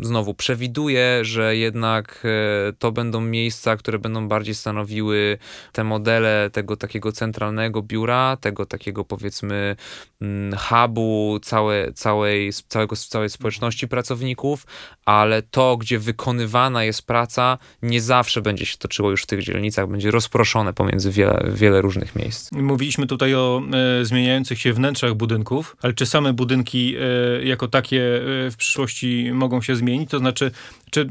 znowu 0.00 0.34
przewiduję, 0.34 1.18
że 1.22 1.56
jednak 1.56 2.22
y, 2.70 2.72
to 2.72 2.92
będą 2.92 3.20
miejsca, 3.20 3.76
które 3.76 3.98
będą 3.98 4.28
bardziej 4.28 4.54
stanowiły 4.54 5.38
te 5.72 5.84
modele 5.84 6.50
tego 6.52 6.76
takiego 6.76 7.12
centralnego 7.12 7.82
biura, 7.82 8.36
tego 8.40 8.66
takiego 8.66 9.04
powiedzmy 9.04 9.76
mm, 10.20 10.58
hubu 10.58 11.38
całe, 11.42 11.92
całej, 11.92 12.52
całego, 12.68 12.96
całej 12.96 13.30
społeczności 13.30 13.88
pracowników, 13.88 14.66
ale 15.04 15.42
to, 15.42 15.76
gdzie 15.76 15.98
wykonywana 15.98 16.84
jest 16.84 17.06
praca, 17.06 17.58
nie 17.82 18.00
zawsze 18.00 18.42
będzie 18.42 18.66
się 18.66 18.76
toczyło 18.78 19.10
już 19.10 19.22
w 19.22 19.26
tych 19.26 19.42
dzielnicach, 19.42 19.57
będzie 19.88 20.10
rozproszone 20.10 20.72
pomiędzy 20.72 21.10
wiele, 21.12 21.50
wiele 21.54 21.80
różnych 21.80 22.16
miejsc. 22.16 22.52
Mówiliśmy 22.52 23.06
tutaj 23.06 23.34
o 23.34 23.62
e, 24.00 24.04
zmieniających 24.04 24.60
się 24.60 24.72
wnętrzach 24.72 25.14
budynków, 25.14 25.76
ale 25.82 25.92
czy 25.92 26.06
same 26.06 26.32
budynki 26.32 26.96
e, 26.96 27.44
jako 27.44 27.68
takie 27.68 28.00
e, 28.46 28.50
w 28.50 28.54
przyszłości 28.58 29.30
mogą 29.32 29.62
się 29.62 29.76
zmienić? 29.76 30.10
To 30.10 30.18
znaczy, 30.18 30.50
czy 30.90 31.08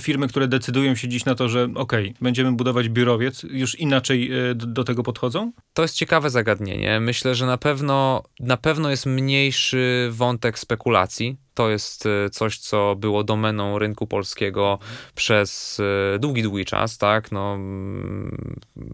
firmy, 0.00 0.28
które 0.28 0.48
decydują 0.48 0.94
się 0.94 1.08
dziś 1.08 1.24
na 1.24 1.34
to, 1.34 1.48
że 1.48 1.68
ok, 1.74 1.92
będziemy 2.20 2.52
budować 2.52 2.88
biurowiec, 2.88 3.42
już 3.42 3.74
inaczej 3.74 4.32
e, 4.32 4.54
do, 4.54 4.66
do, 4.66 4.84
tego 4.84 5.02
podchodzą? 5.02 5.52
To 5.74 5.82
jest 5.82 5.94
ciekawe 5.94 6.30
zagadnienie. 6.30 7.00
Myślę, 7.00 7.34
że 7.34 7.46
na 7.46 7.58
pewno, 7.58 8.22
na 8.40 8.56
pewno 8.56 8.90
jest 8.90 9.06
mniejszy 9.06 10.08
wątek 10.10 10.58
spekulacji. 10.58 11.36
To 11.60 11.70
jest 11.70 12.06
e, 12.06 12.30
coś, 12.30 12.58
co 12.58 12.96
było 12.96 13.24
domeną 13.24 13.78
rynku 13.78 14.06
polskiego 14.06 14.78
przez 15.14 15.80
e, 16.14 16.18
długi, 16.18 16.42
długi 16.42 16.64
czas, 16.64 16.98
tak? 16.98 17.32
No, 17.32 17.58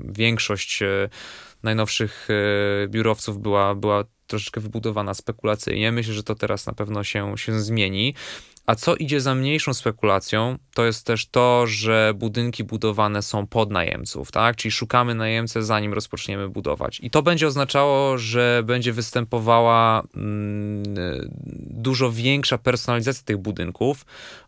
większość 0.04 0.82
najnowszych 1.62 2.28
biurowców 2.88 3.38
była, 3.38 3.74
była 3.74 4.04
troszeczkę 4.26 4.60
wybudowana 4.60 5.14
spekulacyjnie. 5.14 5.92
Myślę, 5.92 6.14
że 6.14 6.22
to 6.22 6.34
teraz 6.34 6.66
na 6.66 6.72
pewno 6.72 7.04
się, 7.04 7.38
się 7.38 7.60
zmieni. 7.60 8.14
A 8.66 8.74
co 8.74 8.96
idzie 8.96 9.20
za 9.20 9.34
mniejszą 9.34 9.74
spekulacją, 9.74 10.58
to 10.74 10.84
jest 10.84 11.06
też 11.06 11.26
to, 11.26 11.66
że 11.66 12.12
budynki 12.16 12.64
budowane 12.64 13.22
są 13.22 13.46
pod 13.46 13.70
najemców, 13.70 14.32
tak? 14.32 14.56
Czyli 14.56 14.72
szukamy 14.72 15.14
najemcę 15.14 15.62
zanim 15.62 15.94
rozpoczniemy 15.94 16.48
budować. 16.48 17.00
I 17.02 17.10
to 17.10 17.22
będzie 17.22 17.46
oznaczało, 17.46 18.18
że 18.18 18.62
będzie 18.64 18.92
występowała 18.92 20.02
mm, 20.16 20.82
dużo 21.70 22.12
większa 22.12 22.58
personalizacja 22.58 23.22
tych 23.24 23.36
budynków 23.36 24.06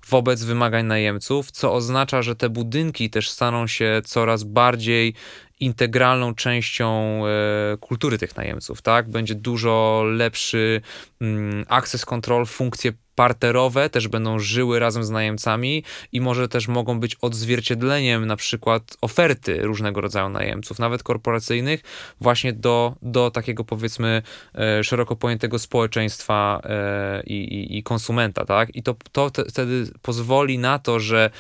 wobec 0.09 0.45
wymagań 0.45 0.87
najemców, 0.87 1.51
co 1.51 1.75
oznacza, 1.75 2.23
że 2.23 2.37
te 2.37 2.49
budynki 2.49 3.11
też 3.11 3.31
staną 3.31 3.67
się 3.67 4.03
coraz 4.05 4.45
bardziej 4.45 5.15
integralną 5.61 6.35
częścią 6.35 7.23
e, 7.27 7.77
kultury 7.77 8.19
tych 8.19 8.37
najemców, 8.37 8.83
tak? 8.83 9.11
Będzie 9.11 9.35
dużo 9.35 10.05
lepszy 10.07 10.81
mm, 11.21 11.65
access 11.69 12.05
control, 12.05 12.47
funkcje 12.47 12.93
parterowe 13.19 13.91
też 13.91 14.09
będą 14.09 14.39
żyły 14.39 14.79
razem 14.79 15.05
z 15.05 15.11
najemcami 15.11 15.85
i 16.13 16.21
może 16.21 16.49
też 16.49 16.69
mogą 16.69 17.01
być 17.01 17.17
odzwierciedleniem 17.21 18.27
na 18.27 18.37
przykład 18.37 18.97
oferty 19.01 19.63
różnego 19.63 20.01
rodzaju 20.01 20.29
najemców, 20.29 20.79
nawet 20.79 21.03
korporacyjnych, 21.03 21.83
właśnie 22.21 22.53
do, 22.53 22.95
do 23.03 23.31
takiego 23.31 23.65
powiedzmy 23.65 24.23
e, 24.55 24.85
szeroko 24.85 25.17
pojętego 25.17 25.59
społeczeństwa 25.59 26.61
e, 26.65 27.23
i, 27.23 27.35
i, 27.35 27.79
i 27.79 27.83
konsumenta, 27.83 28.45
tak? 28.45 28.77
I 28.77 28.83
to, 28.83 28.97
to 29.13 29.31
te, 29.31 29.45
wtedy 29.45 29.91
pozwoli 30.03 30.59
na 30.59 30.79
to, 30.79 31.01
że 31.01 31.31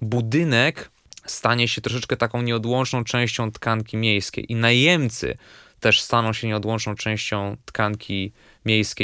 budynek 0.00 0.90
stanie 1.26 1.68
się 1.68 1.80
troszeczkę 1.80 2.16
taką 2.16 2.42
nieodłączną 2.42 3.04
częścią 3.04 3.52
tkanki 3.52 3.96
miejskiej 3.96 4.52
i 4.52 4.54
najemcy 4.54 5.36
też 5.80 6.00
staną 6.00 6.32
się 6.32 6.46
nieodłączną 6.46 6.94
częścią 6.94 7.56
tkanki 7.64 8.14
miejskie 8.14 8.53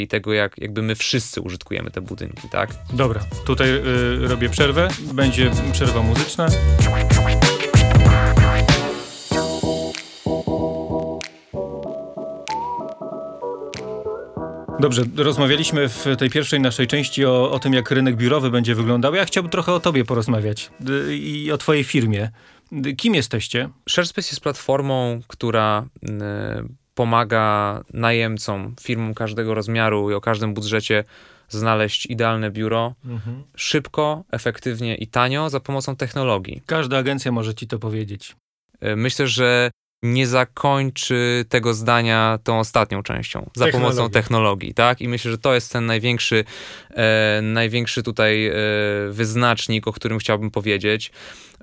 i 0.01 0.09
tego, 0.09 0.33
jak 0.33 0.59
jakby 0.59 0.83
my 0.83 0.94
wszyscy 0.94 1.40
użytkujemy 1.40 1.90
te 1.90 2.01
budynki, 2.01 2.49
tak? 2.49 2.70
Dobra, 2.92 3.20
tutaj 3.46 3.68
y, 3.68 4.29
robię 4.29 4.49
przerwę, 4.49 4.88
będzie 5.14 5.51
przerwa 5.73 6.03
muzyczna. 6.03 6.49
Dobrze, 14.81 15.03
rozmawialiśmy 15.16 15.88
w 15.88 16.07
tej 16.18 16.31
pierwszej 16.31 16.61
naszej 16.61 16.87
części 16.87 17.25
o, 17.25 17.51
o 17.51 17.59
tym, 17.59 17.73
jak 17.73 17.90
rynek 17.90 18.16
biurowy 18.16 18.51
będzie 18.51 18.75
wyglądał. 18.75 19.14
Ja 19.14 19.25
chciałbym 19.25 19.51
trochę 19.51 19.73
o 19.73 19.81
tobie 19.81 20.05
porozmawiać 20.05 20.70
y, 21.09 21.16
i 21.16 21.53
o 21.53 21.59
twojej 21.59 21.85
firmie. 21.85 22.31
Y, 22.87 22.94
kim 22.94 23.14
jesteście? 23.14 23.68
ShareSpace 23.88 24.29
jest 24.29 24.40
platformą, 24.40 25.20
która 25.27 25.87
y, 26.03 26.09
pomaga 27.01 27.81
najemcom, 27.93 28.75
firmom 28.81 29.15
każdego 29.15 29.55
rozmiaru 29.55 30.11
i 30.11 30.15
o 30.15 30.21
każdym 30.21 30.55
budżecie 30.55 31.05
znaleźć 31.49 32.07
idealne 32.07 32.51
biuro 32.51 32.95
mhm. 33.05 33.43
szybko, 33.57 34.25
efektywnie 34.31 34.95
i 34.95 35.07
tanio 35.07 35.51
za 35.51 35.61
pomocą 35.61 35.97
technologii. 35.97 36.63
Każda 36.67 36.99
agencja 36.99 37.33
może 37.33 37.55
ci 37.55 37.67
to 37.67 37.79
powiedzieć. 37.79 38.37
Myślę, 38.97 39.27
że 39.27 39.71
nie 40.03 40.27
zakończy 40.27 41.45
tego 41.49 41.75
zdania 41.75 42.39
tą 42.45 42.59
ostatnią 42.59 43.03
częścią 43.03 43.51
za 43.57 43.69
pomocą 43.69 44.11
technologii, 44.11 44.75
tak? 44.75 45.01
I 45.01 45.09
myślę, 45.09 45.31
że 45.31 45.39
to 45.39 45.55
jest 45.55 45.73
ten 45.73 45.87
największy, 45.87 46.45
e, 46.91 47.41
największy 47.43 48.03
tutaj 48.03 48.47
e, 48.47 48.53
wyznacznik, 49.11 49.89
o 49.89 49.93
którym 49.93 50.19
chciałbym 50.19 50.51
powiedzieć 50.51 51.13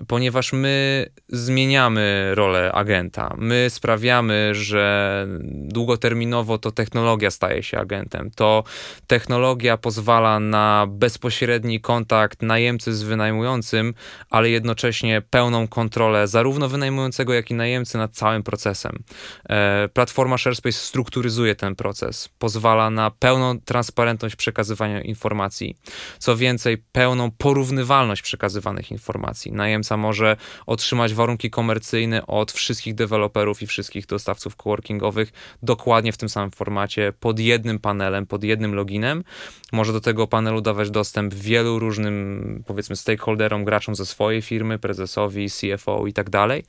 ponieważ 0.08 0.54
my 0.54 1.06
zmieniamy 1.30 2.32
rolę 2.36 2.72
agenta. 2.72 3.36
My 3.38 3.66
sprawiamy, 3.70 4.56
że 4.56 5.28
długoterminowo 5.52 6.58
to 6.58 6.72
technologia 6.72 7.32
staje 7.32 7.64
się 7.64 7.78
agentem. 7.78 8.32
To 8.36 8.64
technologia 9.08 9.78
pozwala 9.78 10.40
na 10.40 10.88
bezpośredni 10.90 11.82
kontakt 11.82 12.42
najemcy 12.42 12.94
z 12.94 13.04
wynajmującym, 13.04 13.94
ale 14.30 14.50
jednocześnie 14.50 15.22
pełną 15.30 15.68
kontrolę 15.68 16.28
zarówno 16.28 16.70
wynajmującego, 16.70 17.34
jak 17.34 17.52
i 17.52 17.54
najemcy 17.54 17.98
nad 17.98 18.12
całym 18.12 18.44
procesem. 18.44 19.04
E, 19.50 19.90
platforma 19.94 20.38
ShareSpace 20.38 20.78
strukturyzuje 20.78 21.56
ten 21.56 21.76
proces, 21.76 22.30
pozwala 22.40 22.90
na 22.90 23.12
pełną 23.12 23.60
transparentność 23.60 24.36
przekazywania 24.36 25.02
informacji. 25.02 25.78
Co 26.20 26.38
więcej, 26.38 26.78
pełną 26.78 27.32
porównywalność 27.32 28.22
przekazywanych 28.22 28.92
informacji. 28.92 29.52
Najemca 29.90 29.98
może 29.98 30.38
otrzymać 30.66 31.14
warunki 31.14 31.50
komercyjne 31.50 32.28
od 32.28 32.52
wszystkich 32.52 32.96
deweloperów 32.96 33.62
i 33.62 33.68
wszystkich 33.68 34.06
dostawców 34.06 34.56
coworkingowych 34.56 35.32
dokładnie 35.64 36.12
w 36.12 36.18
tym 36.18 36.30
samym 36.30 36.52
formacie, 36.52 37.14
pod 37.20 37.40
jednym 37.40 37.80
panelem, 37.80 38.26
pod 38.26 38.44
jednym 38.44 38.76
loginem. 38.76 39.24
Może 39.72 39.94
do 39.94 40.02
tego 40.02 40.28
panelu 40.28 40.62
dawać 40.62 40.92
dostęp 40.92 41.34
wielu 41.34 41.80
różnym, 41.80 42.64
powiedzmy, 42.68 42.96
stakeholderom, 42.96 43.66
graczom 43.66 43.96
ze 43.96 44.06
swojej 44.06 44.42
firmy, 44.42 44.80
prezesowi, 44.80 45.48
CFO 45.50 46.08
i 46.08 46.14
tak 46.14 46.30
dalej, 46.30 46.64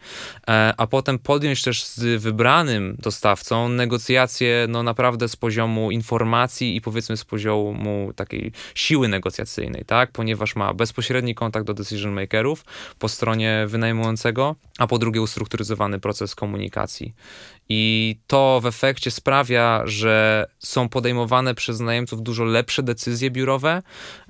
e, 0.48 0.74
a 0.76 0.86
potem 0.86 1.18
podjąć 1.18 1.62
też 1.62 1.84
z 1.84 2.22
wybranym 2.22 2.96
dostawcą 2.98 3.68
negocjacje, 3.68 4.66
no 4.68 4.82
naprawdę 4.82 5.28
z 5.28 5.36
poziomu 5.36 5.90
informacji 5.90 6.76
i 6.76 6.80
powiedzmy 6.80 7.16
z 7.16 7.24
poziomu 7.24 8.12
takiej 8.16 8.52
siły 8.74 9.08
negocjacyjnej, 9.08 9.84
tak, 9.84 10.12
ponieważ 10.12 10.56
ma 10.56 10.74
bezpośredni 10.74 11.34
kontakt 11.34 11.66
do 11.66 11.74
decision 11.74 12.12
makerów, 12.12 12.64
stronie 13.08 13.64
wynajmującego, 13.66 14.56
a 14.78 14.86
po 14.86 14.98
drugie 14.98 15.22
ustrukturyzowany 15.22 16.00
proces 16.00 16.34
komunikacji. 16.34 17.14
I 17.68 18.16
to 18.26 18.60
w 18.62 18.66
efekcie 18.66 19.10
sprawia, 19.10 19.82
że 19.84 20.46
są 20.58 20.88
podejmowane 20.88 21.54
przez 21.54 21.80
najemców 21.80 22.22
dużo 22.22 22.44
lepsze 22.44 22.82
decyzje 22.82 23.30
biurowe. 23.30 23.82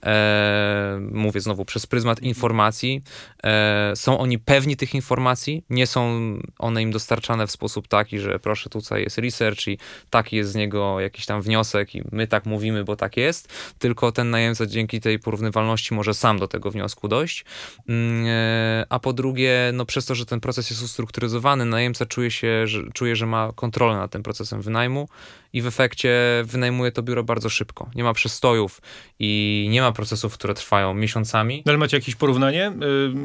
E, 0.06 0.98
mówię 1.12 1.40
znowu 1.40 1.64
przez 1.64 1.86
pryzmat 1.86 2.22
informacji. 2.22 3.02
E, 3.44 3.92
są 3.96 4.18
oni 4.18 4.38
pewni 4.38 4.76
tych 4.76 4.94
informacji, 4.94 5.64
nie 5.70 5.86
są 5.86 6.20
one 6.58 6.82
im 6.82 6.90
dostarczane 6.90 7.46
w 7.46 7.50
sposób 7.50 7.88
taki, 7.88 8.18
że 8.18 8.38
proszę, 8.38 8.70
tutaj 8.70 9.02
jest 9.02 9.18
research 9.18 9.68
i 9.68 9.78
taki 10.10 10.36
jest 10.36 10.50
z 10.50 10.54
niego 10.54 11.00
jakiś 11.00 11.26
tam 11.26 11.42
wniosek 11.42 11.94
i 11.94 12.02
my 12.12 12.26
tak 12.26 12.46
mówimy, 12.46 12.84
bo 12.84 12.96
tak 12.96 13.16
jest, 13.16 13.52
tylko 13.78 14.12
ten 14.12 14.30
najemca 14.30 14.66
dzięki 14.66 15.00
tej 15.00 15.18
porównywalności 15.18 15.94
może 15.94 16.14
sam 16.14 16.38
do 16.38 16.48
tego 16.48 16.70
wniosku 16.70 17.08
dojść. 17.08 17.44
Mm, 17.88 18.26
e, 18.26 18.28
a 18.88 18.98
po 18.98 19.12
drugie, 19.12 19.70
no 19.74 19.86
przez 19.86 20.06
to, 20.06 20.14
że 20.14 20.26
ten 20.26 20.40
proces 20.40 20.70
jest 20.70 20.82
ustrukturyzowany, 20.82 21.64
najemca 21.64 22.06
czuje 22.06 22.30
się, 22.30 22.66
że, 22.66 22.82
czuje, 22.92 23.16
że 23.16 23.26
ma 23.26 23.52
kontrolę 23.54 23.96
nad 23.96 24.10
tym 24.10 24.22
procesem 24.22 24.62
wynajmu 24.62 25.08
i 25.52 25.62
w 25.62 25.66
efekcie 25.66 26.12
wynajmuje 26.44 26.92
to 26.92 27.02
biuro 27.02 27.24
bardzo 27.24 27.48
szybko. 27.48 27.90
Nie 27.94 28.04
ma 28.04 28.12
przestojów 28.12 28.80
i 29.18 29.66
nie 29.70 29.80
ma 29.80 29.92
procesów, 29.92 30.34
które 30.34 30.54
trwają 30.54 30.94
miesiącami. 30.94 31.62
No 31.66 31.70
ale 31.70 31.78
macie 31.78 31.96
jakieś 31.96 32.14
porównanie? 32.14 32.72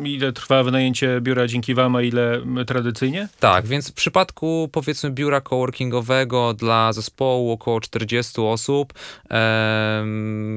Y, 0.03 0.09
ile 0.09 0.33
trwa 0.33 0.63
wynajęcie 0.63 1.21
biura 1.21 1.47
dzięki 1.47 1.73
wam, 1.73 1.95
a 1.95 2.01
ile 2.01 2.41
tradycyjnie? 2.67 3.27
Tak, 3.39 3.67
więc 3.67 3.91
w 3.91 3.93
przypadku 3.93 4.69
powiedzmy 4.71 5.12
biura 5.12 5.41
coworkingowego 5.41 6.53
dla 6.53 6.93
zespołu 6.93 7.51
około 7.51 7.81
40 7.81 8.41
osób, 8.41 8.93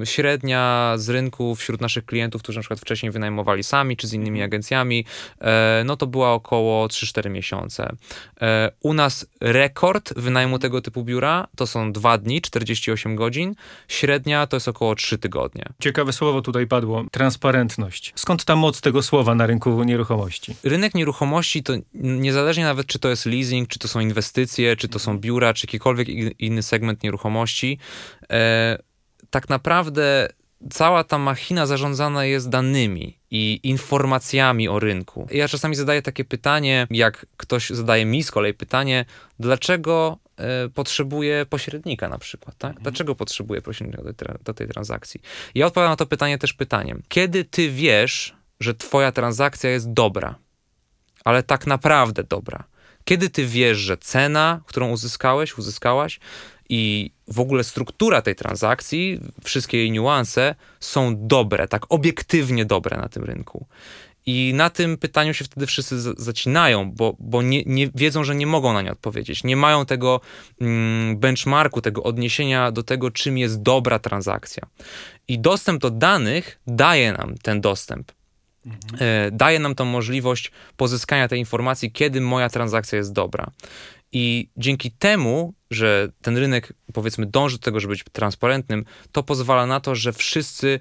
średnia 0.05 0.95
z 0.97 1.09
rynku 1.09 1.55
wśród 1.55 1.81
naszych 1.81 2.05
klientów, 2.05 2.43
którzy 2.43 2.59
na 2.59 2.61
przykład 2.61 2.81
wcześniej 2.81 3.13
wynajmowali 3.13 3.65
sami 3.65 3.97
czy 3.97 4.07
z 4.07 4.13
innymi 4.13 4.39
mhm. 4.39 4.49
agencjami, 4.49 5.05
e, 5.41 5.83
no 5.87 5.97
to 5.97 6.07
była 6.07 6.33
około 6.33 6.87
3-4 6.87 7.31
miesiące. 7.31 7.93
E, 8.41 8.71
u 8.81 8.95
nas 8.95 9.27
rekord 9.41 10.15
wynajmu 10.17 10.59
tego 10.59 10.81
typu 10.81 11.05
biura 11.05 11.47
to 11.57 11.67
są 11.67 11.93
dwa 11.93 12.19
dni, 12.19 12.41
48 12.41 13.17
godzin. 13.17 13.55
Średnia 13.89 14.47
to 14.47 14.57
jest 14.57 14.69
około 14.69 14.95
3 14.95 15.19
tygodnie. 15.19 15.65
Ciekawe 15.81 16.13
słowo 16.13 16.43
tutaj 16.43 16.67
padło, 16.67 17.05
transparentność. 17.13 18.13
Skąd 18.17 18.45
ta 18.45 18.57
moc 18.57 18.81
tego 18.81 19.03
słowa 19.03 19.35
na 19.35 19.47
rynku 19.47 19.85
nieruchomości? 19.85 20.57
Rynek 20.65 20.95
nieruchomości 20.95 21.63
to 21.63 21.73
niezależnie 21.95 22.65
nawet 22.65 22.87
czy 22.87 22.99
to 22.99 23.09
jest 23.09 23.27
leasing, 23.27 23.69
czy 23.69 23.79
to 23.79 23.89
są 23.89 24.01
inwestycje, 24.01 24.77
czy 24.77 24.89
to 24.89 24.99
są 24.99 25.19
biura, 25.19 25.55
czy 25.55 25.67
jakikolwiek 25.67 26.09
inny 26.39 26.63
segment 26.63 27.03
nieruchomości, 27.03 27.79
e, 28.31 28.79
tak 29.31 29.49
naprawdę 29.49 30.29
cała 30.71 31.05
ta 31.05 31.19
machina 31.19 31.67
zarządzana 31.67 32.25
jest 32.25 32.49
danymi 32.49 33.19
i 33.31 33.61
informacjami 33.63 34.69
o 34.69 34.79
rynku. 34.79 35.27
Ja 35.31 35.49
czasami 35.49 35.77
zadaję 35.77 36.03
takie 36.03 36.25
pytanie, 36.25 36.87
jak 36.91 37.27
ktoś 37.37 37.71
zadaje 37.71 38.05
mi 38.05 38.23
z 38.23 38.31
kolei 38.31 38.55
pytanie, 38.55 39.05
dlaczego 39.39 40.19
y, 40.67 40.71
potrzebuję 40.71 41.47
pośrednika 41.47 42.09
na 42.09 42.19
przykład, 42.19 42.59
tak? 42.59 42.71
Mhm. 42.71 42.83
Dlaczego 42.83 43.15
potrzebuję 43.15 43.63
pośrednika 43.63 44.03
do 44.03 44.15
tej, 44.15 44.29
do 44.45 44.55
tej 44.55 44.69
transakcji? 44.69 45.21
Ja 45.55 45.67
odpowiadam 45.67 45.93
na 45.93 45.97
to 45.97 46.07
pytanie 46.07 46.39
też 46.39 46.53
pytaniem. 46.53 47.03
Kiedy 47.09 47.45
ty 47.45 47.71
wiesz, 47.71 48.37
że 48.61 48.75
twoja 48.75 49.13
transakcja 49.13 49.71
jest 49.71 49.93
dobra, 49.93 50.35
ale 51.25 51.43
tak 51.43 51.67
naprawdę 51.67 52.25
dobra? 52.25 52.65
Kiedy 53.05 53.31
ty 53.31 53.47
wiesz, 53.47 53.79
że 53.79 53.97
cena, 53.97 54.61
którą 54.67 54.91
uzyskałeś, 54.91 55.59
uzyskałaś, 55.59 56.21
i 56.69 57.11
w 57.29 57.41
ogóle 57.41 57.65
struktura 57.65 58.23
tej 58.23 58.35
transakcji, 58.35 59.21
wszystkie 59.45 59.79
jej 59.79 59.91
niuanse 59.91 60.55
są 60.81 61.27
dobre, 61.27 61.69
tak 61.69 61.83
obiektywnie 61.89 62.65
dobre 62.65 62.97
na 62.97 63.09
tym 63.09 63.25
rynku. 63.25 63.67
I 64.27 64.53
na 64.55 64.71
tym 64.71 64.99
pytaniu 64.99 65.35
się 65.35 65.45
wtedy 65.45 65.67
wszyscy 65.67 66.01
zacinają, 66.01 66.93
bo, 66.93 67.17
bo 67.19 67.43
nie, 67.43 67.63
nie 67.67 67.89
wiedzą, 67.95 68.25
że 68.25 68.35
nie 68.35 68.47
mogą 68.47 68.73
na 68.73 68.83
nie 68.83 68.93
odpowiedzieć. 68.93 69.45
Nie 69.45 69.57
mają 69.57 69.87
tego 69.87 70.21
mm, 70.61 71.19
benchmarku, 71.19 71.81
tego 71.81 72.03
odniesienia 72.03 72.73
do 72.73 72.83
tego, 72.83 73.11
czym 73.11 73.39
jest 73.39 73.63
dobra 73.63 73.99
transakcja. 73.99 74.63
I 75.29 75.39
dostęp 75.39 75.83
do 75.83 75.91
danych 75.91 76.61
daje 76.67 77.13
nam 77.13 77.35
ten 77.43 77.61
dostęp. 77.61 78.13
Mhm. 78.67 78.81
E, 78.99 79.31
daje 79.31 79.59
nam 79.59 79.75
tą 79.75 79.85
możliwość 79.85 80.53
pozyskania 80.77 81.29
tej 81.29 81.39
informacji, 81.39 81.93
kiedy 81.93 82.21
moja 82.21 82.49
transakcja 82.49 82.99
jest 82.99 83.13
dobra. 83.13 83.51
I 84.13 84.49
dzięki 84.57 84.91
temu, 84.91 85.55
że 85.71 86.09
ten 86.23 86.37
rynek, 86.37 86.73
powiedzmy, 86.93 87.27
dąży 87.27 87.57
do 87.57 87.63
tego, 87.63 87.81
żeby 87.81 87.95
być 87.95 88.05
transparentnym, 88.13 88.85
to 89.13 89.23
pozwala 89.23 89.67
na 89.67 89.81
to, 89.81 89.95
że 89.95 90.13
wszyscy 90.13 90.81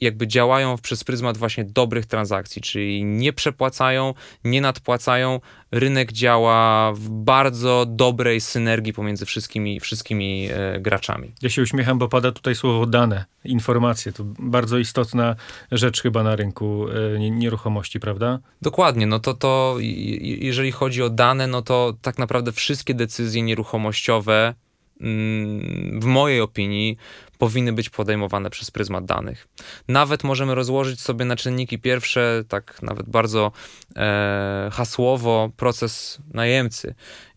jakby 0.00 0.26
działają 0.26 0.76
przez 0.82 1.04
pryzmat 1.04 1.36
właśnie 1.36 1.64
dobrych 1.64 2.06
transakcji, 2.06 2.62
czyli 2.62 3.04
nie 3.04 3.32
przepłacają, 3.32 4.14
nie 4.44 4.60
nadpłacają. 4.60 5.40
Rynek 5.70 6.12
działa 6.12 6.92
w 6.92 7.08
bardzo 7.08 7.86
dobrej 7.88 8.40
synergii 8.40 8.92
pomiędzy 8.92 9.26
wszystkimi, 9.26 9.80
wszystkimi 9.80 10.48
e, 10.52 10.80
graczami. 10.80 11.32
Ja 11.42 11.50
się 11.50 11.62
uśmiecham, 11.62 11.98
bo 11.98 12.08
pada 12.08 12.32
tutaj 12.32 12.54
słowo 12.54 12.86
dane, 12.86 13.24
informacje. 13.44 14.12
To 14.12 14.24
bardzo 14.38 14.78
istotna 14.78 15.36
rzecz 15.72 16.02
chyba 16.02 16.22
na 16.22 16.36
rynku 16.36 16.86
e, 16.88 17.30
nieruchomości, 17.30 18.00
prawda? 18.00 18.38
Dokładnie. 18.62 19.06
No 19.06 19.20
to, 19.20 19.34
to 19.34 19.76
jeżeli 20.20 20.72
chodzi 20.72 21.02
o 21.02 21.10
dane, 21.10 21.46
no 21.46 21.62
to 21.62 21.94
tak 22.02 22.18
naprawdę 22.18 22.52
wszystkie 22.52 22.94
decyzje 22.94 23.42
nieruchomościowe 23.42 24.54
mm, 25.00 26.00
w 26.00 26.04
mojej 26.04 26.40
opinii 26.40 26.96
powinny 27.38 27.72
być 27.72 27.90
podejmowane 27.90 28.50
przez 28.50 28.70
pryzmat 28.70 29.04
danych. 29.04 29.48
Nawet 29.88 30.24
możemy 30.24 30.54
rozłożyć 30.54 31.00
sobie 31.00 31.24
na 31.24 31.36
czynniki 31.36 31.78
pierwsze, 31.78 32.44
tak 32.48 32.82
nawet 32.82 33.08
bardzo 33.08 33.52
e, 33.96 34.70
hasłowo, 34.72 35.50
proces 35.56 36.18
najemcy 36.34 36.94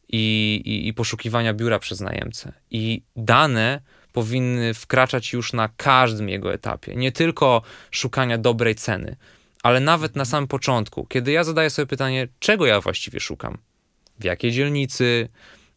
i, 0.09 0.61
i, 0.65 0.87
i 0.87 0.93
poszukiwania 0.93 1.53
biura 1.53 1.79
przez 1.79 2.01
najemcę. 2.01 2.53
I 2.71 3.01
dane 3.15 3.81
powinny 4.13 4.73
wkraczać 4.73 5.33
już 5.33 5.53
na 5.53 5.69
każdym 5.77 6.29
jego 6.29 6.53
etapie. 6.53 6.95
Nie 6.95 7.11
tylko 7.11 7.61
szukania 7.91 8.37
dobrej 8.37 8.75
ceny, 8.75 9.15
ale 9.63 9.79
nawet 9.79 10.15
na 10.15 10.25
samym 10.25 10.47
początku, 10.47 11.05
kiedy 11.05 11.31
ja 11.31 11.43
zadaję 11.43 11.69
sobie 11.69 11.85
pytanie, 11.85 12.27
czego 12.39 12.65
ja 12.65 12.81
właściwie 12.81 13.19
szukam, 13.19 13.57
w 14.19 14.23
jakiej 14.23 14.51
dzielnicy, 14.51 15.29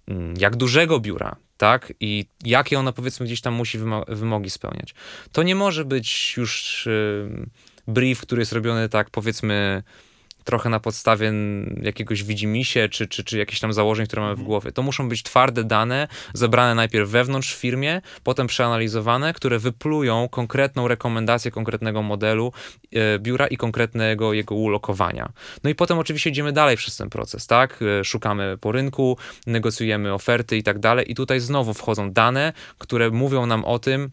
mm, 0.09 0.35
jak 0.39 0.57
dużego 0.57 1.01
biura, 1.01 1.37
tak? 1.63 1.93
I 2.01 2.27
jakie 2.45 2.79
ona 2.79 2.93
powiedzmy 2.93 3.27
gdzieś 3.27 3.41
tam 3.41 3.55
musi 3.55 3.79
wymogi 4.09 4.51
spełniać. 4.51 4.95
To 5.33 5.43
nie 5.43 5.55
może 5.55 5.85
być 5.85 6.35
już 6.37 6.89
brief, 7.87 8.21
który 8.21 8.43
jest 8.43 8.53
robiony 8.53 8.89
tak 8.89 9.11
powiedzmy 9.11 9.83
trochę 10.45 10.69
na 10.69 10.81
podstawie 10.81 11.33
jakiegoś 11.83 12.25
widzimisię, 12.25 12.89
czy, 12.89 13.07
czy, 13.07 13.25
czy 13.25 13.39
jakichś 13.39 13.61
tam 13.61 13.73
założeń, 13.73 14.07
które 14.07 14.23
mamy 14.23 14.35
w 14.35 14.39
mhm. 14.39 14.47
głowie. 14.47 14.73
To 14.73 14.83
muszą 14.83 15.09
być 15.09 15.23
twarde 15.23 15.65
dane, 15.65 16.09
zebrane 16.35 16.75
najpierw 16.75 17.11
wewnątrz 17.11 17.55
w 17.55 17.59
firmie, 17.59 18.01
potem 18.25 18.47
przeanalizowane, 18.47 19.33
które 19.33 19.59
wyplują 19.59 20.29
konkretną 20.29 20.89
rekomendację 20.89 21.51
konkretnego 21.51 22.03
modelu 22.03 22.53
e, 22.93 23.19
biura 23.19 23.47
i 23.47 23.57
konkretnego 23.57 24.33
jego 24.33 24.55
ulokowania. 24.55 25.33
No 25.65 25.71
i 25.71 25.75
potem 25.75 25.99
oczywiście 25.99 26.31
idziemy 26.31 26.53
dalej 26.53 26.77
przez 26.77 26.97
ten 26.97 27.11
proces, 27.11 27.47
tak? 27.47 27.79
E, 28.01 28.05
szukamy 28.05 28.59
po 28.61 28.73
rynku, 28.73 29.17
negocjujemy 29.47 30.15
oferty 30.15 30.57
i 30.57 30.63
tak 30.63 30.79
dalej 30.79 31.11
i 31.13 31.15
tutaj 31.15 31.41
znowu 31.41 31.75
wchodzą 31.75 32.13
dane, 32.13 32.53
które 32.79 33.11
mówią 33.11 33.47
nam 33.47 33.65
o 33.65 33.79
tym, 33.79 34.11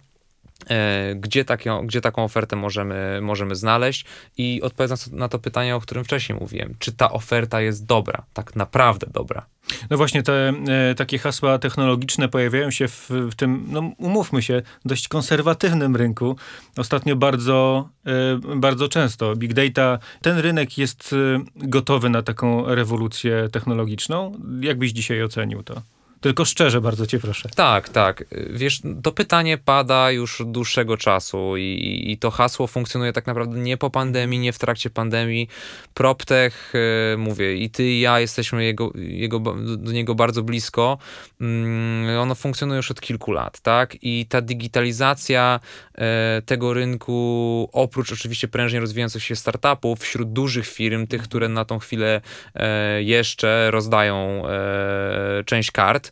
gdzie, 1.15 1.45
takie, 1.45 1.71
gdzie 1.83 2.01
taką 2.01 2.23
ofertę 2.23 2.55
możemy, 2.55 3.19
możemy 3.21 3.55
znaleźć 3.55 4.05
i 4.37 4.61
odpowiadając 4.61 5.11
na 5.11 5.29
to 5.29 5.39
pytanie, 5.39 5.75
o 5.75 5.79
którym 5.79 6.03
wcześniej 6.03 6.39
mówiłem, 6.39 6.75
czy 6.79 6.91
ta 6.91 7.11
oferta 7.11 7.61
jest 7.61 7.85
dobra, 7.85 8.23
tak 8.33 8.55
naprawdę 8.55 9.07
dobra. 9.13 9.45
No 9.89 9.97
właśnie 9.97 10.23
te 10.23 10.53
e, 10.67 10.95
takie 10.95 11.17
hasła 11.17 11.59
technologiczne 11.59 12.29
pojawiają 12.29 12.71
się 12.71 12.87
w, 12.87 13.09
w, 13.09 13.35
tym, 13.35 13.65
no 13.69 13.91
umówmy 13.97 14.41
się, 14.41 14.61
dość 14.85 15.07
konserwatywnym 15.07 15.95
rynku. 15.95 16.35
Ostatnio 16.77 17.15
bardzo, 17.15 17.89
e, 18.05 18.55
bardzo 18.55 18.87
często. 18.87 19.35
Big 19.35 19.53
data, 19.53 19.99
ten 20.21 20.37
rynek 20.37 20.77
jest 20.77 21.13
e, 21.13 21.43
gotowy 21.55 22.09
na 22.09 22.21
taką 22.21 22.75
rewolucję 22.75 23.49
technologiczną. 23.51 24.39
Jak 24.61 24.77
byś 24.77 24.91
dzisiaj 24.91 25.23
ocenił 25.23 25.63
to? 25.63 25.81
Tylko 26.21 26.45
szczerze 26.45 26.81
bardzo 26.81 27.07
cię 27.07 27.19
proszę. 27.19 27.49
Tak, 27.55 27.89
tak. 27.89 28.23
Wiesz, 28.49 28.81
to 29.03 29.11
pytanie 29.11 29.57
pada 29.57 30.11
już 30.11 30.41
dłuższego 30.45 30.97
czasu 30.97 31.57
i, 31.57 32.03
i 32.07 32.17
to 32.17 32.31
hasło 32.31 32.67
funkcjonuje 32.67 33.13
tak 33.13 33.27
naprawdę 33.27 33.59
nie 33.59 33.77
po 33.77 33.89
pandemii, 33.89 34.39
nie 34.39 34.53
w 34.53 34.59
trakcie 34.59 34.89
pandemii. 34.89 35.47
PropTech, 35.93 36.73
yy, 37.11 37.17
mówię, 37.17 37.55
i 37.55 37.69
ty 37.69 37.83
i 37.83 37.99
ja 37.99 38.19
jesteśmy 38.19 38.65
jego, 38.65 38.91
jego, 38.95 39.39
do 39.77 39.91
niego 39.91 40.15
bardzo 40.15 40.43
blisko. 40.43 40.97
Yy, 41.39 42.19
ono 42.19 42.35
funkcjonuje 42.35 42.77
już 42.77 42.91
od 42.91 43.01
kilku 43.01 43.31
lat, 43.31 43.59
tak? 43.59 43.95
I 44.01 44.25
ta 44.29 44.41
digitalizacja 44.41 45.59
yy, 45.97 46.03
tego 46.45 46.73
rynku, 46.73 47.69
oprócz 47.73 48.11
oczywiście 48.11 48.47
prężnie 48.47 48.79
rozwijających 48.79 49.23
się 49.23 49.35
startupów, 49.35 49.99
wśród 49.99 50.33
dużych 50.33 50.67
firm, 50.67 51.07
tych, 51.07 51.21
które 51.21 51.49
na 51.49 51.65
tą 51.65 51.79
chwilę 51.79 52.21
e, 52.55 53.03
jeszcze 53.03 53.71
rozdają 53.71 54.47
e, 54.47 55.43
część 55.45 55.71
kart, 55.71 56.08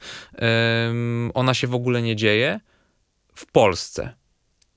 ona 1.34 1.54
się 1.54 1.68
w 1.68 1.76
ogóle 1.76 2.02
nie 2.02 2.16
dzieje 2.16 2.60
w 3.36 3.46
Polsce. 3.52 4.14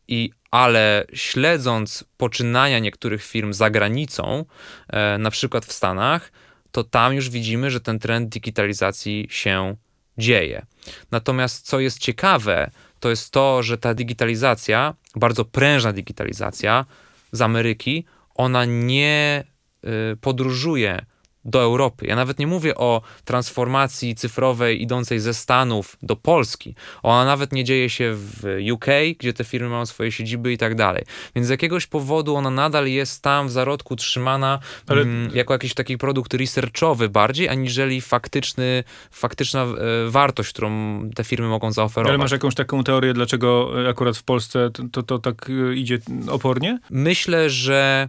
I 0.09 0.31
ale 0.51 1.05
śledząc 1.15 2.05
poczynania 2.17 2.79
niektórych 2.79 3.25
firm 3.25 3.53
za 3.53 3.71
granicą, 3.71 4.45
e, 4.89 5.19
na 5.19 5.31
przykład 5.31 5.65
w 5.65 5.73
Stanach, 5.73 6.33
to 6.71 6.85
tam 6.85 7.15
już 7.15 7.31
widzimy, 7.31 7.71
że 7.71 7.81
ten 7.81 7.99
trend 7.99 8.29
digitalizacji 8.29 9.27
się 9.31 9.77
dzieje. 10.19 10.67
Natomiast 11.11 11.67
co 11.67 11.81
jest 11.81 11.99
ciekawe, 11.99 12.71
to 13.01 13.11
jest 13.11 13.31
to, 13.31 13.63
że 13.63 13.79
ta 13.79 13.95
digitalizacja, 13.95 14.95
bardzo 15.17 15.45
prężna 15.45 15.93
digitalizacja 15.93 16.87
z 17.33 17.41
Ameryki, 17.41 18.05
ona 18.35 18.65
nie 18.65 19.45
y, 19.85 20.17
podróżuje 20.17 21.07
do 21.45 21.63
Europy. 21.63 22.07
Ja 22.07 22.17
nawet 22.17 22.39
nie 22.39 22.47
mówię 22.47 22.75
o 22.75 23.03
transformacji 23.25 24.15
cyfrowej 24.15 24.83
idącej 24.83 25.21
ze 25.21 25.35
Stanów 25.35 25.97
do 26.03 26.17
Polski. 26.17 26.75
Ona 27.03 27.25
nawet 27.25 27.53
nie 27.53 27.65
dzieje 27.65 27.91
się 27.91 28.13
w 28.15 28.59
UK, 28.73 28.87
gdzie 29.19 29.33
te 29.33 29.45
firmy 29.45 29.69
mają 29.69 29.87
swoje 29.87 30.13
siedziby 30.13 30.53
i 30.53 30.59
tak 30.59 30.75
dalej. 30.75 31.05
Więc 31.35 31.47
z 31.47 31.51
jakiegoś 31.51 31.87
powodu 31.87 32.37
ona 32.37 32.51
nadal 32.51 32.87
jest 32.87 33.23
tam 33.23 33.49
w 33.49 33.51
zarodku 33.51 33.97
trzymana 33.97 34.59
Ale... 34.89 35.03
mm, 35.03 35.31
jako 35.35 35.53
jakiś 35.53 35.75
taki 35.75 35.99
produkt 35.99 36.35
researchowy 36.35 37.09
bardziej, 37.09 37.49
aniżeli 37.49 38.01
faktyczny, 38.01 38.85
faktyczna 39.11 39.63
e, 39.63 39.67
wartość, 40.11 40.53
którą 40.53 40.71
te 41.15 41.25
firmy 41.25 41.49
mogą 41.49 41.73
zaoferować. 41.73 42.11
Ale 42.11 42.19
masz 42.19 42.33
jakąś 42.33 42.55
taką 42.55 42.85
teorię, 42.85 43.13
dlaczego 43.13 43.71
akurat 43.91 44.17
w 44.17 44.23
Polsce 44.23 44.71
to, 44.71 44.83
to, 44.93 45.03
to 45.03 45.19
tak 45.19 45.51
e, 45.51 45.75
idzie 45.75 45.99
opornie? 46.29 46.79
Myślę, 46.91 47.51
że 47.51 48.09